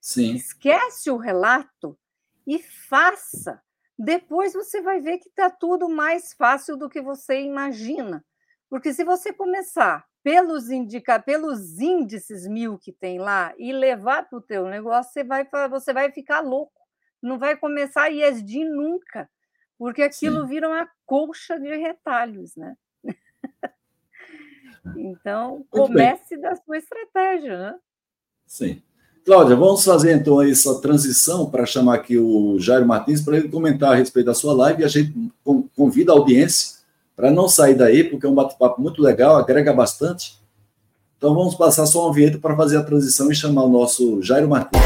[0.04, 0.36] Sim.
[0.36, 1.98] Esquece o relato
[2.46, 3.64] e faça.
[3.98, 8.22] Depois você vai ver que está tudo mais fácil do que você imagina.
[8.70, 14.40] Porque se você começar pelos indica, pelos índices mil que tem lá e levar para
[14.40, 16.82] o teu negócio, você vai, você vai ficar louco.
[17.22, 19.30] Não vai começar ISD nunca
[19.78, 20.48] porque aquilo Sim.
[20.48, 22.76] vira uma colcha de retalhos, né?
[24.98, 27.80] então, comece da sua estratégia, né?
[28.46, 28.84] Sim.
[29.26, 33.94] Cláudia, vamos fazer então essa transição para chamar aqui o Jairo Martins para ele comentar
[33.94, 35.14] a respeito da sua live e a gente
[35.74, 36.80] convida a audiência
[37.16, 40.38] para não sair daí, porque é um bate-papo muito legal, agrega bastante.
[41.18, 44.50] Então vamos passar só uma vinheta para fazer a transição e chamar o nosso Jairo
[44.50, 44.82] Martins.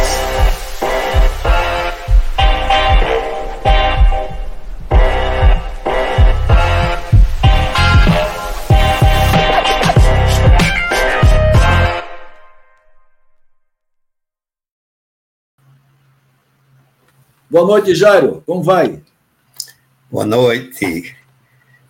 [17.58, 18.44] Boa noite, Jairo.
[18.46, 19.02] Como vai?
[20.12, 21.18] Boa noite.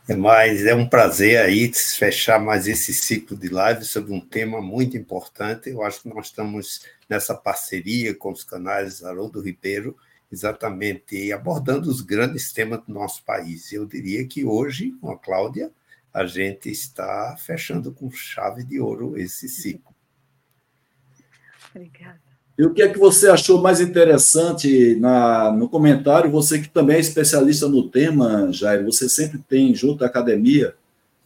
[0.08, 4.62] É mais é um prazer aí fechar mais esse ciclo de live sobre um tema
[4.62, 5.70] muito importante.
[5.70, 9.98] Eu acho que nós estamos nessa parceria com os canais Haroldo Ribeiro,
[10.32, 13.74] exatamente abordando os grandes temas do nosso país.
[13.74, 15.70] Eu diria que hoje, com a Cláudia,
[16.14, 19.94] a gente está fechando com chave de ouro esse ciclo.
[21.76, 22.27] Obrigada.
[22.58, 26.32] E o que é que você achou mais interessante na, no comentário?
[26.32, 30.74] Você que também é especialista no tema, Jair, você sempre tem, junto à academia,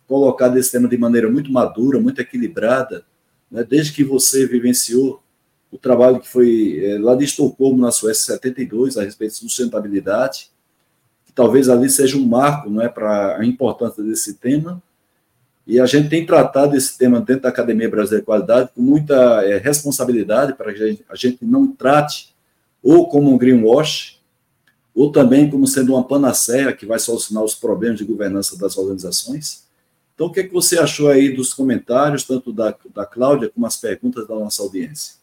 [0.05, 3.05] colocado esse tema de maneira muito madura, muito equilibrada,
[3.49, 3.63] né?
[3.63, 5.23] desde que você vivenciou
[5.71, 10.51] o trabalho que foi é, lá de Estocolmo, na Suécia, 72, a respeito de sustentabilidade,
[11.25, 14.83] que talvez ali seja um marco não é, para a importância desse tema.
[15.65, 19.43] E a gente tem tratado esse tema dentro da Academia Brasileira de Qualidade com muita
[19.45, 22.33] é, responsabilidade para que a gente, não trate
[22.81, 24.19] ou como um greenwash,
[24.93, 29.65] ou também como sendo uma panaceia que vai solucionar os problemas de governança das organizações.
[30.15, 33.65] Então, o que, é que você achou aí dos comentários, tanto da, da Cláudia como
[33.65, 35.15] as perguntas da nossa audiência?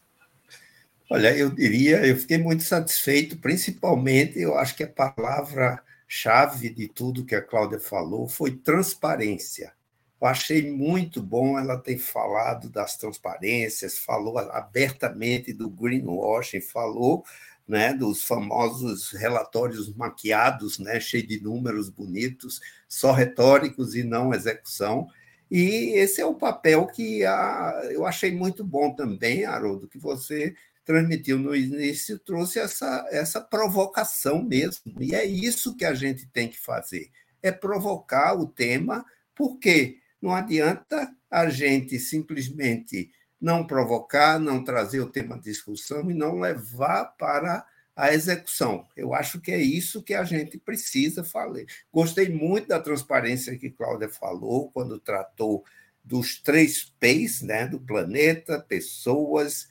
[1.09, 7.25] Olha, eu diria, eu fiquei muito satisfeito, principalmente, eu acho que a palavra-chave de tudo
[7.25, 9.73] que a Cláudia falou foi transparência.
[10.21, 17.23] Eu achei muito bom ela ter falado das transparências, falou abertamente do greenwashing, falou
[17.69, 25.07] né, dos famosos relatórios maquiados, né, cheios de números bonitos, só retóricos e não execução.
[25.51, 30.55] E esse é o papel que a, eu achei muito bom também, Haroldo, que você
[30.83, 34.95] transmitiu no início, trouxe essa, essa provocação mesmo.
[34.99, 37.11] E é isso que a gente tem que fazer,
[37.41, 39.05] é provocar o tema,
[39.35, 46.13] porque não adianta a gente simplesmente não provocar, não trazer o tema de discussão e
[46.13, 47.65] não levar para
[47.95, 48.87] a execução.
[48.95, 51.67] Eu acho que é isso que a gente precisa fazer.
[51.91, 55.63] Gostei muito da transparência que Cláudia falou quando tratou
[56.03, 59.67] dos três P's, né, do planeta, pessoas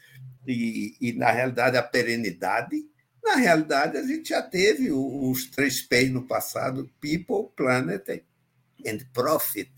[0.46, 2.86] e, e, na realidade, a perenidade.
[3.24, 8.22] Na realidade, a gente já teve os três P's no passado: People, Planet
[8.86, 9.72] and Profit.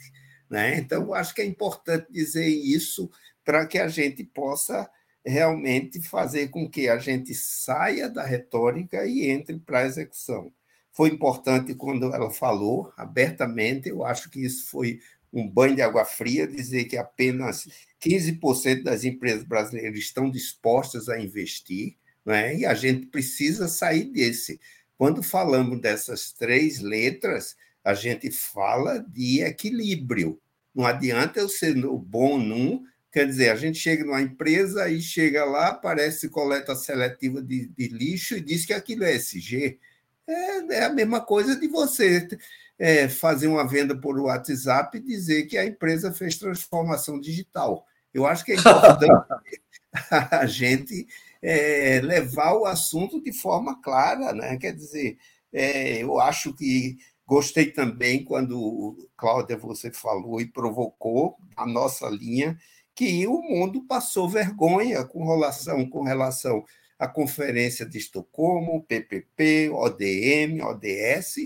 [0.50, 0.78] Né?
[0.78, 3.08] Então, acho que é importante dizer isso
[3.44, 4.90] para que a gente possa
[5.24, 10.52] realmente fazer com que a gente saia da retórica e entre para a execução.
[10.92, 15.00] Foi importante quando ela falou abertamente, eu acho que isso foi
[15.32, 17.68] um banho de água fria, dizer que apenas
[18.02, 21.96] 15% das empresas brasileiras estão dispostas a investir,
[22.26, 22.56] né?
[22.56, 24.60] e a gente precisa sair desse.
[24.98, 30.40] Quando falamos dessas três letras, a gente fala de equilíbrio.
[30.74, 35.44] Não adianta eu ser bom num, quer dizer, a gente chega numa empresa e chega
[35.44, 39.78] lá, parece coleta seletiva de, de lixo e diz que aquilo é SG.
[40.26, 42.28] É, é a mesma coisa de você
[42.78, 47.86] é, fazer uma venda por WhatsApp e dizer que a empresa fez transformação digital.
[48.12, 49.06] Eu acho que é importante
[50.30, 51.06] a gente
[51.42, 54.56] é, levar o assunto de forma clara, né?
[54.56, 55.18] Quer dizer,
[55.52, 56.96] é, eu acho que
[57.30, 62.58] gostei também quando, Cláudia, você falou e provocou a nossa linha
[62.92, 66.64] que o mundo passou vergonha com relação, com relação
[66.98, 71.36] à Conferência de Estocolmo, PPP, ODM, ODS,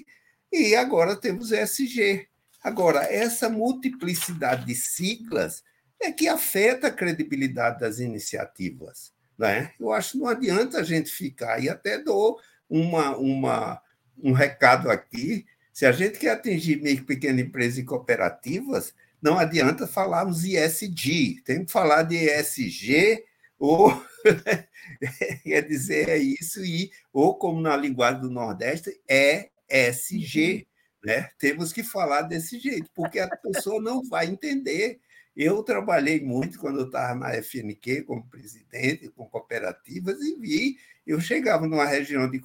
[0.51, 2.29] e agora temos ESG.
[2.63, 5.63] Agora, essa multiplicidade de siglas
[6.01, 9.13] é que afeta a credibilidade das iniciativas.
[9.37, 9.71] Né?
[9.79, 13.83] Eu acho que não adianta a gente ficar, e até dou uma, uma,
[14.23, 19.89] um recado aqui: se a gente quer atingir micro, pequena empresa e cooperativas, não adianta
[19.89, 23.25] falarmos ESG, tem que falar de ESG
[23.59, 23.91] ou
[25.43, 30.69] quer dizer é isso e ou como na linguagem do Nordeste é ESG,
[31.05, 31.31] né?
[31.41, 35.01] Temos que falar desse jeito, porque a pessoa não vai entender.
[35.35, 41.21] Eu trabalhei muito quando eu estava na FNQ como presidente com cooperativas e vi, eu
[41.21, 42.41] chegava numa região de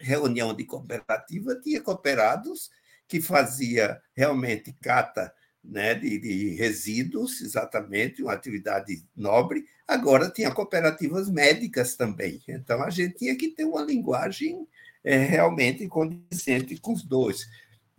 [0.00, 2.70] reunião de cooperativa, tinha cooperados
[3.06, 5.32] que fazia realmente cata
[5.64, 9.64] né, de, de, resíduos, exatamente, uma atividade nobre.
[9.86, 12.42] Agora tinha cooperativas médicas também.
[12.48, 14.66] Então a gente tinha que ter uma linguagem
[15.02, 17.46] é, realmente condizente com os dois.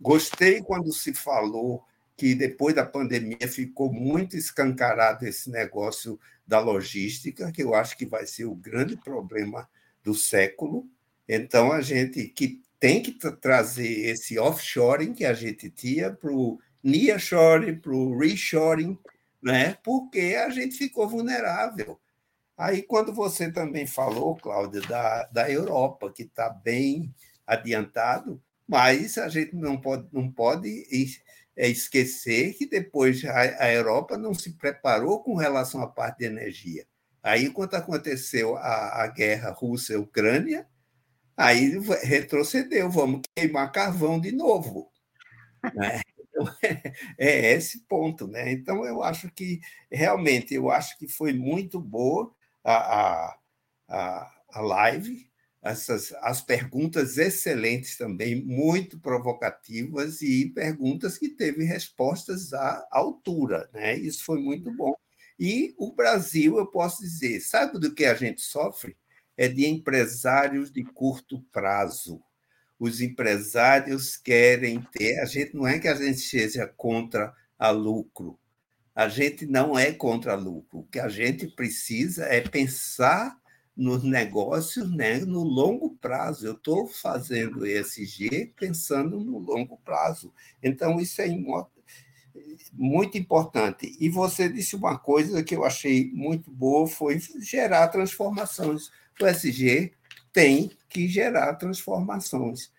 [0.00, 1.84] Gostei quando se falou
[2.16, 8.04] que depois da pandemia ficou muito escancarado esse negócio da logística, que eu acho que
[8.04, 9.68] vai ser o grande problema
[10.02, 10.86] do século.
[11.32, 16.58] Então a gente que tem que trazer esse offshoring que a gente tinha para o
[16.82, 18.98] nearshoring, para o reshoring,
[19.40, 19.76] né?
[19.84, 22.00] porque a gente ficou vulnerável.
[22.58, 27.14] Aí, quando você também falou, Cláudia, da, da Europa, que está bem
[27.46, 30.84] adiantado, mas a gente não pode, não pode
[31.56, 36.24] é, esquecer que depois a, a Europa não se preparou com relação à parte de
[36.24, 36.84] energia.
[37.22, 40.66] Aí, quando aconteceu a, a guerra Rússia-Ucrânia,
[41.40, 44.92] aí retrocedeu, vamos queimar carvão de novo.
[45.74, 46.00] Né?
[47.18, 48.52] é esse ponto, né?
[48.52, 49.60] Então eu acho que
[49.90, 52.32] realmente eu acho que foi muito boa
[52.62, 53.34] a,
[53.88, 55.30] a, a live,
[55.62, 63.96] essas as perguntas excelentes também, muito provocativas e perguntas que teve respostas à altura, né?
[63.96, 64.94] Isso foi muito bom.
[65.38, 68.94] E o Brasil, eu posso dizer, sabe do que a gente sofre?
[69.40, 72.22] É de empresários de curto prazo
[72.80, 75.20] os empresários querem ter.
[75.20, 78.38] A gente não é que a gente seja contra a lucro.
[78.94, 80.78] A gente não é contra lucro.
[80.78, 83.38] O que a gente precisa é pensar
[83.76, 86.46] nos negócios né, no longo prazo.
[86.46, 90.32] Eu estou fazendo ESG pensando no longo prazo.
[90.62, 91.28] Então, isso é
[92.72, 93.94] muito importante.
[94.00, 98.90] E você disse uma coisa que eu achei muito boa, foi gerar transformações.
[99.20, 99.92] O ESG
[100.32, 102.72] tem que gerar transformações.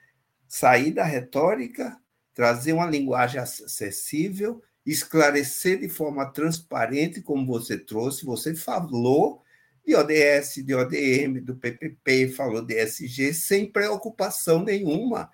[0.47, 1.97] Sair da retórica,
[2.34, 8.26] trazer uma linguagem acessível, esclarecer de forma transparente, como você trouxe.
[8.26, 9.43] Você falou
[9.85, 15.30] de ODS, de ODM, do PPP, falou de SG, sem preocupação nenhuma.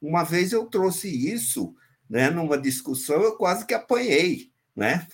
[0.00, 1.74] Uma vez eu trouxe isso
[2.08, 5.06] né, numa discussão, eu quase que apanhei, né?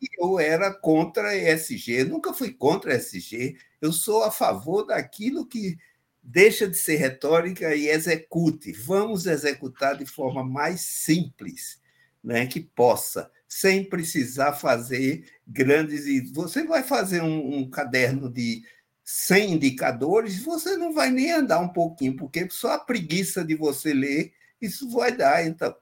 [0.00, 2.04] Que eu era contra a ESG.
[2.04, 3.56] Nunca fui contra a ESG.
[3.80, 5.76] Eu sou a favor daquilo que
[6.22, 8.72] deixa de ser retórica e execute.
[8.72, 11.80] Vamos executar de forma mais simples,
[12.22, 16.30] né, que possa, sem precisar fazer grandes.
[16.32, 18.62] Você vai fazer um, um caderno de
[19.04, 23.94] 100 indicadores, você não vai nem andar um pouquinho, porque só a preguiça de você
[23.94, 25.46] ler, isso vai dar.
[25.46, 25.74] Então,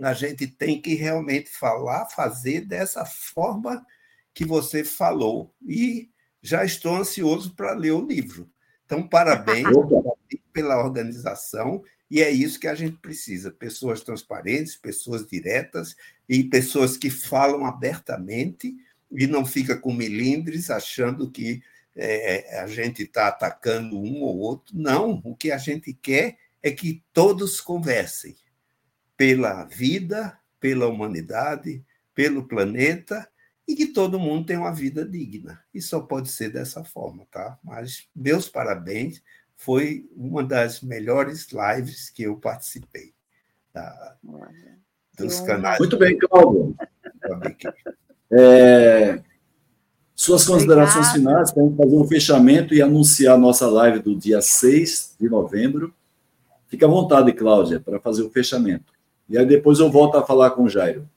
[0.00, 3.84] a gente tem que realmente falar, fazer dessa forma
[4.34, 5.54] que você falou.
[5.62, 6.10] E
[6.42, 8.50] já estou ansioso para ler o livro.
[8.84, 9.68] Então, parabéns
[10.52, 15.96] pela organização, e é isso que a gente precisa: pessoas transparentes, pessoas diretas
[16.28, 18.76] e pessoas que falam abertamente
[19.10, 21.62] e não fica com milindres achando que
[21.94, 24.76] é, a gente está atacando um ou outro.
[24.76, 28.36] Não, o que a gente quer é que todos conversem
[29.22, 31.80] pela vida, pela humanidade,
[32.12, 33.28] pelo planeta
[33.68, 35.62] e que todo mundo tenha uma vida digna.
[35.72, 37.56] E só pode ser dessa forma, tá?
[37.62, 39.22] Mas meus parabéns,
[39.56, 43.14] foi uma das melhores lives que eu participei.
[43.72, 44.16] Tá?
[45.16, 45.78] Dos canais.
[45.78, 46.74] Muito bem, Cláudio.
[48.28, 49.22] É,
[50.16, 51.46] suas considerações Obrigada.
[51.46, 55.94] finais, para fazer um fechamento e anunciar a nossa live do dia 6 de novembro.
[56.66, 58.92] Fique à vontade, Cláudia, para fazer o fechamento.
[59.28, 61.08] E aí depois eu volto a falar com o Jairo.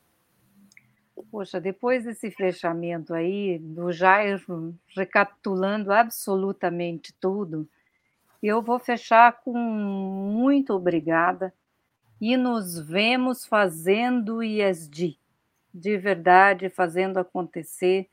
[1.31, 4.41] Poxa, depois desse fechamento aí, do Jair
[4.95, 7.67] recapitulando absolutamente tudo,
[8.41, 11.53] eu vou fechar com muito obrigada
[12.21, 15.17] e nos vemos fazendo ISD,
[15.73, 18.07] de verdade, fazendo acontecer.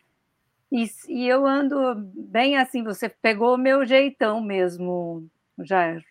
[0.70, 5.28] E, e eu ando bem assim, você pegou o meu jeitão mesmo,
[5.60, 6.05] Jair.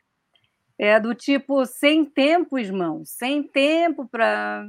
[0.84, 4.68] É do tipo, sem tempo, irmão, sem tempo para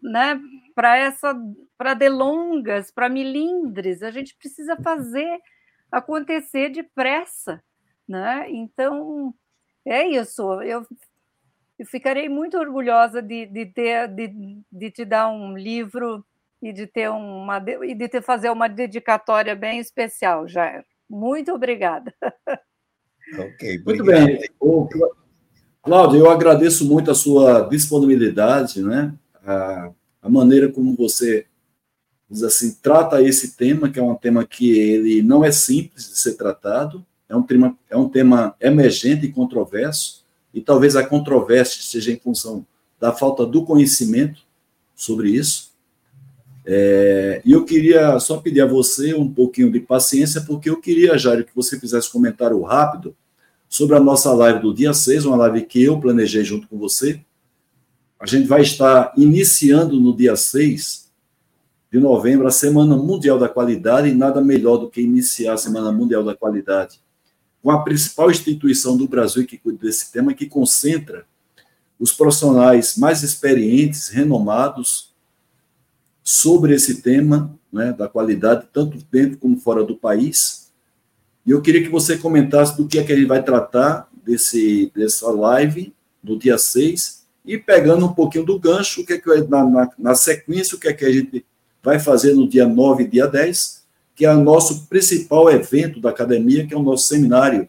[0.00, 0.40] né,
[0.76, 1.34] para essa
[1.76, 5.40] para delongas, para milindres, a gente precisa fazer
[5.90, 7.60] acontecer depressa,
[8.08, 8.48] né?
[8.48, 9.34] Então
[9.84, 10.62] é isso.
[10.62, 10.86] Eu,
[11.80, 14.28] eu ficarei muito orgulhosa de, de ter de,
[14.70, 16.24] de te dar um livro
[16.62, 20.84] e de ter uma e de ter fazer uma dedicatória bem especial, Jair.
[21.10, 22.14] Muito obrigada.
[23.34, 24.40] Ok, Muito bem.
[25.82, 29.14] Cláudio, eu agradeço muito a sua disponibilidade, né?
[29.44, 29.90] A,
[30.22, 31.46] a maneira como você
[32.28, 36.18] diz assim, trata esse tema, que é um tema que ele não é simples de
[36.18, 41.82] ser tratado, é um tema, é um tema emergente e controverso, e talvez a controvérsia
[41.82, 42.66] seja em função
[42.98, 44.40] da falta do conhecimento
[44.94, 45.72] sobre isso.
[46.68, 51.16] É, e eu queria só pedir a você um pouquinho de paciência, porque eu queria,
[51.16, 53.14] Jairo, que você fizesse um comentário rápido
[53.68, 57.20] sobre a nossa live do dia 6, uma live que eu planejei junto com você.
[58.18, 61.06] A gente vai estar iniciando no dia 6
[61.92, 65.92] de novembro a Semana Mundial da Qualidade, e nada melhor do que iniciar a Semana
[65.92, 67.00] Mundial da Qualidade
[67.66, 71.26] com a principal instituição do Brasil que cuida desse tema, que concentra
[71.98, 75.12] os profissionais mais experientes, renomados,
[76.28, 80.72] sobre esse tema né, da qualidade, tanto dentro como fora do país.
[81.46, 84.90] E eu queria que você comentasse do que é que a gente vai tratar desse,
[84.92, 89.28] dessa live do dia 6, e pegando um pouquinho do gancho, o que é que
[89.48, 91.46] na, na, na sequência, o que é que a gente
[91.80, 96.10] vai fazer no dia 9 e dia 10, que é o nosso principal evento da
[96.10, 97.68] academia, que é o nosso seminário.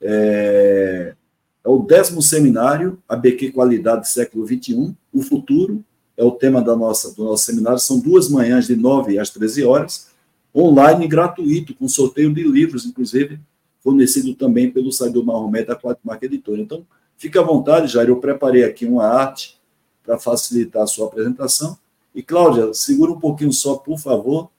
[0.00, 1.14] É,
[1.62, 5.84] é o décimo seminário, ABQ Qualidade Século XXI, o futuro,
[6.16, 7.78] é o tema da nossa, do nosso seminário.
[7.78, 10.10] São duas manhãs, de 9 às 13 horas,
[10.54, 13.40] online gratuito, com sorteio de livros, inclusive,
[13.80, 16.60] fornecido também pelo site do Mahomet da Quatro Marca Editora.
[16.60, 16.86] Então,
[17.16, 19.58] fique à vontade, Jair, eu preparei aqui uma arte
[20.04, 21.78] para facilitar a sua apresentação.
[22.14, 24.50] E, Cláudia, segura um pouquinho só, por favor,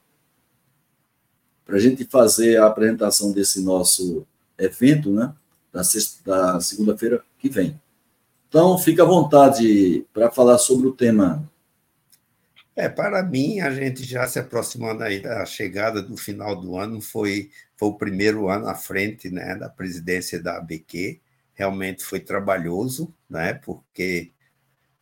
[1.65, 4.25] para a gente fazer a apresentação desse nosso
[4.57, 5.33] evento, né,
[5.71, 5.81] da,
[6.25, 7.79] da segunda-feira que vem.
[8.53, 11.43] Então, fica à vontade para falar sobre o tema
[12.75, 17.01] é, para mim, a gente já se aproximando aí da chegada do final do ano,
[17.01, 21.19] foi, foi o primeiro ano à frente né, da presidência da ABQ.
[21.53, 24.31] Realmente foi trabalhoso, né, porque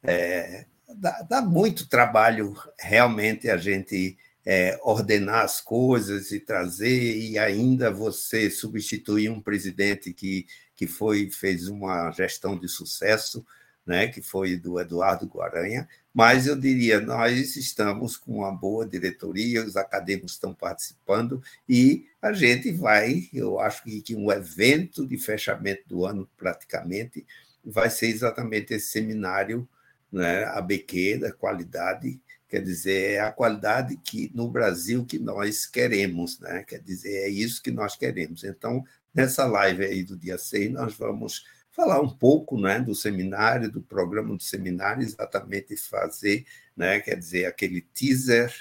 [0.03, 0.65] é,
[0.95, 7.91] dá, dá, muito trabalho realmente a gente é, ordenar as coisas e trazer, e ainda
[7.91, 10.45] você substituir um presidente que,
[10.81, 13.45] que foi fez uma gestão de sucesso,
[13.85, 19.63] né, que foi do Eduardo Guaranha, mas eu diria, nós estamos com uma boa diretoria,
[19.63, 21.39] os acadêmicos estão participando
[21.69, 27.27] e a gente vai, eu acho que, que um evento de fechamento do ano, praticamente,
[27.63, 29.69] vai ser exatamente esse seminário,
[30.11, 36.39] né, ABQ, da qualidade, quer dizer, é a qualidade que no Brasil que nós queremos,
[36.39, 36.65] né?
[36.67, 38.43] quer dizer, é isso que nós queremos.
[38.43, 38.83] Então,
[39.13, 43.81] nessa live aí do dia 6, nós vamos falar um pouco né, do seminário, do
[43.81, 48.53] programa do seminário, exatamente fazer, né, quer dizer, aquele teaser,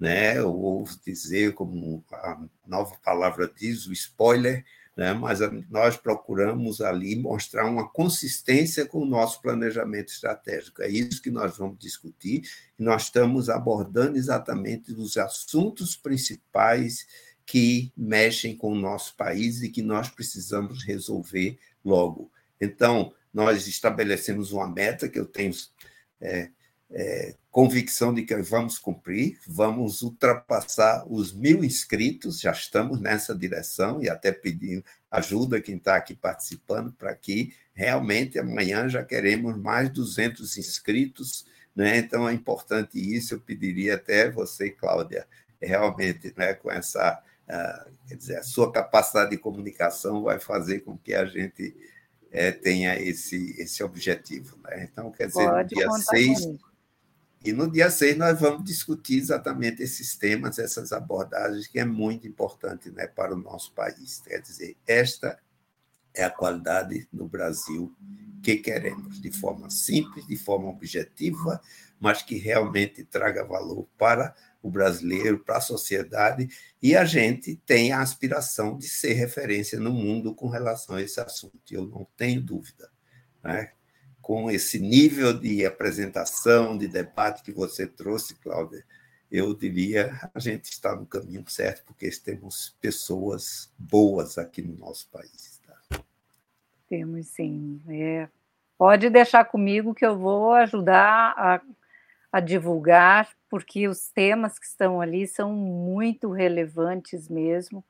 [0.00, 4.64] né, ou dizer, como a nova palavra diz, o spoiler,
[4.96, 10.80] né, mas nós procuramos ali mostrar uma consistência com o nosso planejamento estratégico.
[10.80, 12.48] É isso que nós vamos discutir,
[12.78, 17.06] e nós estamos abordando exatamente os assuntos principais
[17.46, 22.30] que mexem com o nosso país e que nós precisamos resolver logo.
[22.60, 25.54] Então, nós estabelecemos uma meta que eu tenho
[26.20, 26.50] é,
[26.90, 34.02] é, convicção de que vamos cumprir, vamos ultrapassar os mil inscritos, já estamos nessa direção
[34.02, 39.90] e até pedindo ajuda quem está aqui participando para que realmente amanhã já queremos mais
[39.90, 41.98] 200 inscritos, né?
[41.98, 45.26] Então é importante isso, eu pediria até você, Cláudia,
[45.60, 47.22] realmente, né, com essa,
[48.08, 51.76] quer dizer, a sua capacidade de comunicação vai fazer com que a gente
[52.30, 54.58] é, tenha esse, esse objetivo.
[54.64, 54.88] Né?
[54.90, 56.40] Então, quer dizer, Pode no dia 6.
[57.44, 62.26] E no dia 6 nós vamos discutir exatamente esses temas, essas abordagens, que é muito
[62.26, 64.20] importante né, para o nosso país.
[64.26, 65.38] Quer dizer, esta
[66.12, 67.94] é a qualidade no Brasil
[68.42, 71.60] que queremos, de forma simples, de forma objetiva,
[72.00, 74.34] mas que realmente traga valor para
[74.66, 76.48] o brasileiro, para a sociedade,
[76.82, 81.20] e a gente tem a aspiração de ser referência no mundo com relação a esse
[81.20, 82.90] assunto, eu não tenho dúvida.
[83.44, 83.70] Né?
[84.20, 88.84] Com esse nível de apresentação, de debate que você trouxe, Cláudia,
[89.30, 95.08] eu diria a gente está no caminho certo, porque temos pessoas boas aqui no nosso
[95.10, 95.60] país.
[95.64, 96.02] Tá?
[96.88, 97.80] Temos sim.
[97.88, 98.28] É.
[98.76, 101.60] Pode deixar comigo que eu vou ajudar a,
[102.32, 107.84] a divulgar, porque os temas que estão ali são muito relevantes mesmo,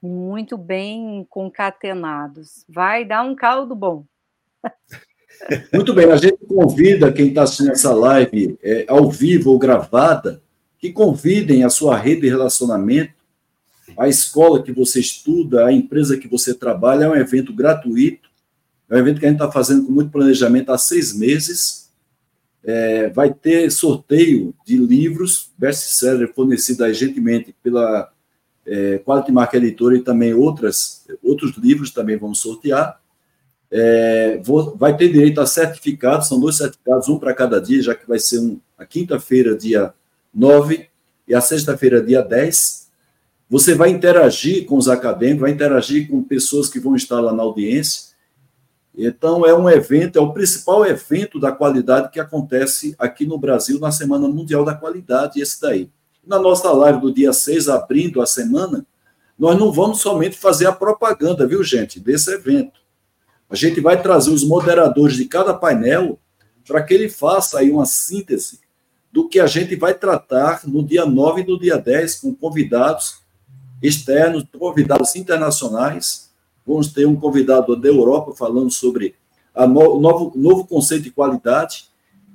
[0.00, 2.64] muito bem concatenados.
[2.68, 4.04] Vai dar um caldo bom.
[5.72, 10.40] Muito bem, a gente convida quem está assistindo essa live é, ao vivo ou gravada
[10.78, 13.14] que convidem a sua rede de relacionamento,
[13.96, 18.28] a escola que você estuda, a empresa que você trabalha, é um evento gratuito,
[18.90, 21.81] é um evento que a gente está fazendo com muito planejamento há seis meses.
[22.64, 28.12] É, vai ter sorteio de livros, best-seller fornecido gentilmente pela
[28.64, 33.00] é, Quality Market Editora e também outras, outros livros também vamos sortear.
[33.70, 37.94] É, vou, vai ter direito a certificados, são dois certificados, um para cada dia, já
[37.94, 39.94] que vai ser um, a quinta-feira, dia
[40.34, 40.88] 9
[41.26, 42.90] e a sexta-feira, dia 10.
[43.48, 47.42] Você vai interagir com os acadêmicos, vai interagir com pessoas que vão estar lá na
[47.42, 48.11] audiência.
[48.96, 53.78] Então, é um evento, é o principal evento da qualidade que acontece aqui no Brasil
[53.78, 55.90] na Semana Mundial da Qualidade, esse daí.
[56.24, 58.86] Na nossa live do dia 6, abrindo a semana,
[59.38, 62.80] nós não vamos somente fazer a propaganda, viu, gente, desse evento.
[63.48, 66.18] A gente vai trazer os moderadores de cada painel
[66.66, 68.60] para que ele faça aí uma síntese
[69.10, 73.16] do que a gente vai tratar no dia 9 e no dia 10, com convidados
[73.82, 76.31] externos, convidados internacionais.
[76.66, 79.14] Vamos ter um convidado da Europa falando sobre
[79.54, 81.86] no, o novo, novo conceito de qualidade.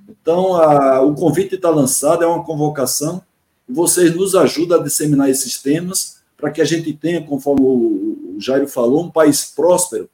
[0.08, 3.22] Então, a, o convite está lançado, é uma convocação,
[3.68, 8.38] vocês nos ajudam a disseminar esses temas para que a gente tenha, conforme o, o
[8.40, 10.10] Jairo falou, um país próspero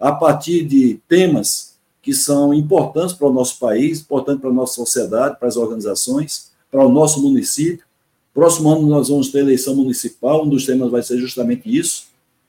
[0.00, 4.74] a partir de temas que são importantes para o nosso país, importantes para a nossa
[4.74, 7.84] sociedade, para as organizações, para o nosso município.
[8.32, 12.05] Próximo ano nós vamos ter eleição municipal, um dos temas vai ser justamente isso.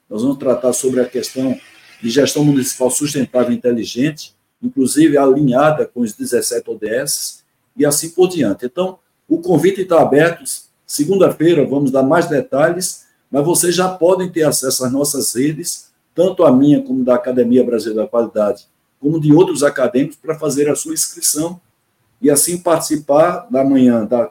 [0.08, 1.58] Nós vamos tratar sobre a questão
[2.02, 7.44] de gestão municipal sustentável e inteligente, inclusive alinhada com os 17 ODS
[7.76, 8.66] e assim por diante.
[8.66, 8.98] Então,
[9.28, 10.42] o convite está aberto.
[10.86, 16.44] Segunda-feira vamos dar mais detalhes, mas vocês já podem ter acesso às nossas redes, tanto
[16.44, 18.66] a minha como da Academia Brasileira da Qualidade
[19.00, 21.60] como de outros acadêmicos, para fazer a sua inscrição
[22.20, 24.30] e assim participar da manhã da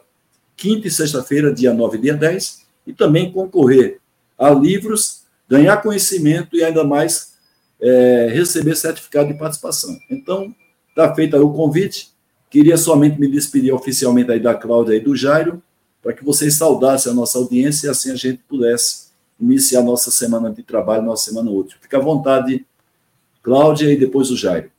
[0.56, 4.00] quinta e sexta-feira, dia 9 e dia 10, e também concorrer
[4.38, 7.38] a livros, ganhar conhecimento e ainda mais
[7.82, 9.98] é, receber certificado de participação.
[10.10, 10.54] Então,
[10.90, 12.10] está feito o convite.
[12.50, 15.62] Queria somente me despedir oficialmente aí da Cláudia e do Jairo,
[16.02, 19.08] para que vocês saudassem a nossa audiência e assim a gente pudesse
[19.40, 21.78] iniciar nossa semana de trabalho, nossa semana útil.
[21.82, 22.66] Fica à vontade
[23.44, 24.72] Cláudia e depois o Jairo.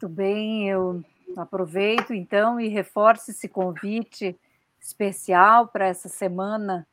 [0.00, 1.02] Muito bem, eu
[1.36, 4.34] aproveito então e reforço esse convite
[4.80, 6.86] especial para essa semana,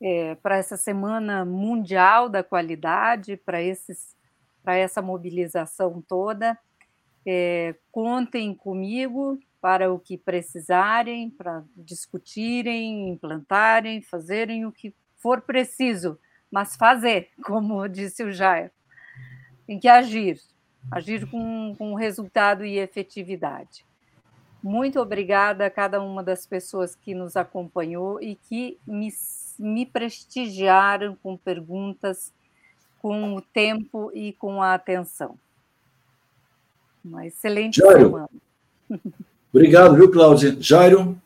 [0.00, 4.16] é, para essa semana mundial da qualidade, para esses,
[4.62, 6.58] para essa mobilização toda.
[7.26, 16.18] É, contem comigo para o que precisarem, para discutirem, implantarem, fazerem o que for preciso
[16.50, 18.72] mas fazer, como disse o Jair.
[19.66, 20.40] Tem que agir,
[20.90, 23.86] agir com, com resultado e efetividade.
[24.62, 29.08] Muito obrigada a cada uma das pessoas que nos acompanhou e que me,
[29.60, 32.32] me prestigiaram com perguntas,
[33.02, 35.38] com o tempo e com a atenção.
[37.04, 38.06] Uma excelente Jairo.
[38.06, 38.28] semana.
[39.52, 40.56] Obrigado, viu, Cláudia?
[40.60, 41.20] Jairo?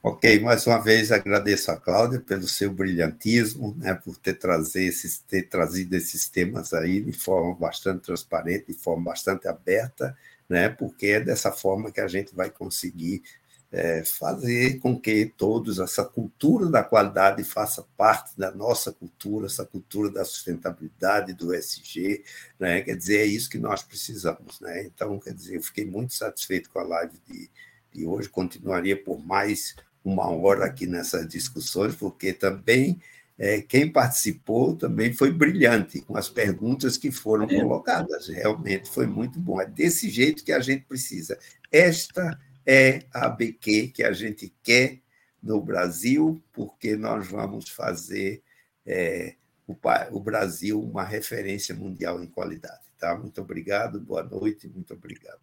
[0.00, 5.18] Ok, mais uma vez agradeço a Cláudia pelo seu brilhantismo, né, por ter, trazer esses,
[5.18, 10.16] ter trazido esses temas aí de forma bastante transparente, de forma bastante aberta,
[10.48, 13.22] né, porque é dessa forma que a gente vai conseguir
[13.70, 19.64] é, fazer com que todos, essa cultura da qualidade faça parte da nossa cultura, essa
[19.64, 22.24] cultura da sustentabilidade, do SG,
[22.58, 24.60] né, quer dizer, é isso que nós precisamos.
[24.60, 24.84] Né?
[24.84, 27.50] Então, quer dizer, eu fiquei muito satisfeito com a live de,
[27.92, 32.98] de hoje, continuaria por mais uma hora aqui nessas discussões, porque também
[33.38, 37.60] é, quem participou também foi brilhante com as perguntas que foram é.
[37.60, 38.28] colocadas.
[38.28, 39.60] Realmente foi muito bom.
[39.60, 41.38] É desse jeito que a gente precisa.
[41.70, 42.38] Esta
[42.70, 44.98] é a ABQ que a gente quer
[45.42, 48.42] no Brasil, porque nós vamos fazer
[48.84, 49.36] é,
[49.66, 49.74] o,
[50.10, 52.82] o Brasil uma referência mundial em qualidade.
[52.98, 53.16] Tá?
[53.16, 55.40] Muito obrigado, boa noite, muito obrigado.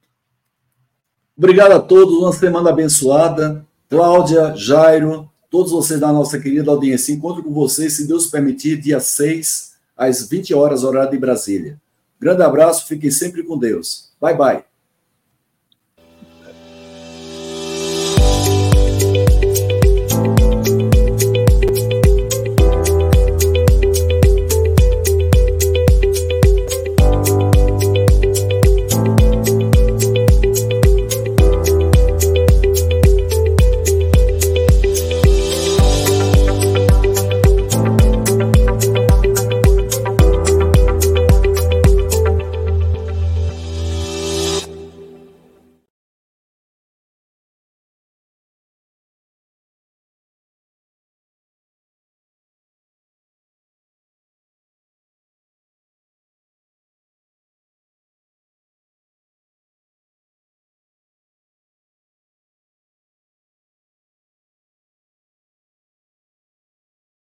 [1.36, 3.66] Obrigado a todos, uma semana abençoada.
[3.90, 9.00] Cláudia, Jairo, todos vocês da nossa querida audiência, encontro com vocês, se Deus permitir, dia
[9.00, 11.82] 6, às 20 horas, horário de Brasília.
[12.20, 14.14] Grande abraço, fiquem sempre com Deus.
[14.22, 14.75] Bye, bye.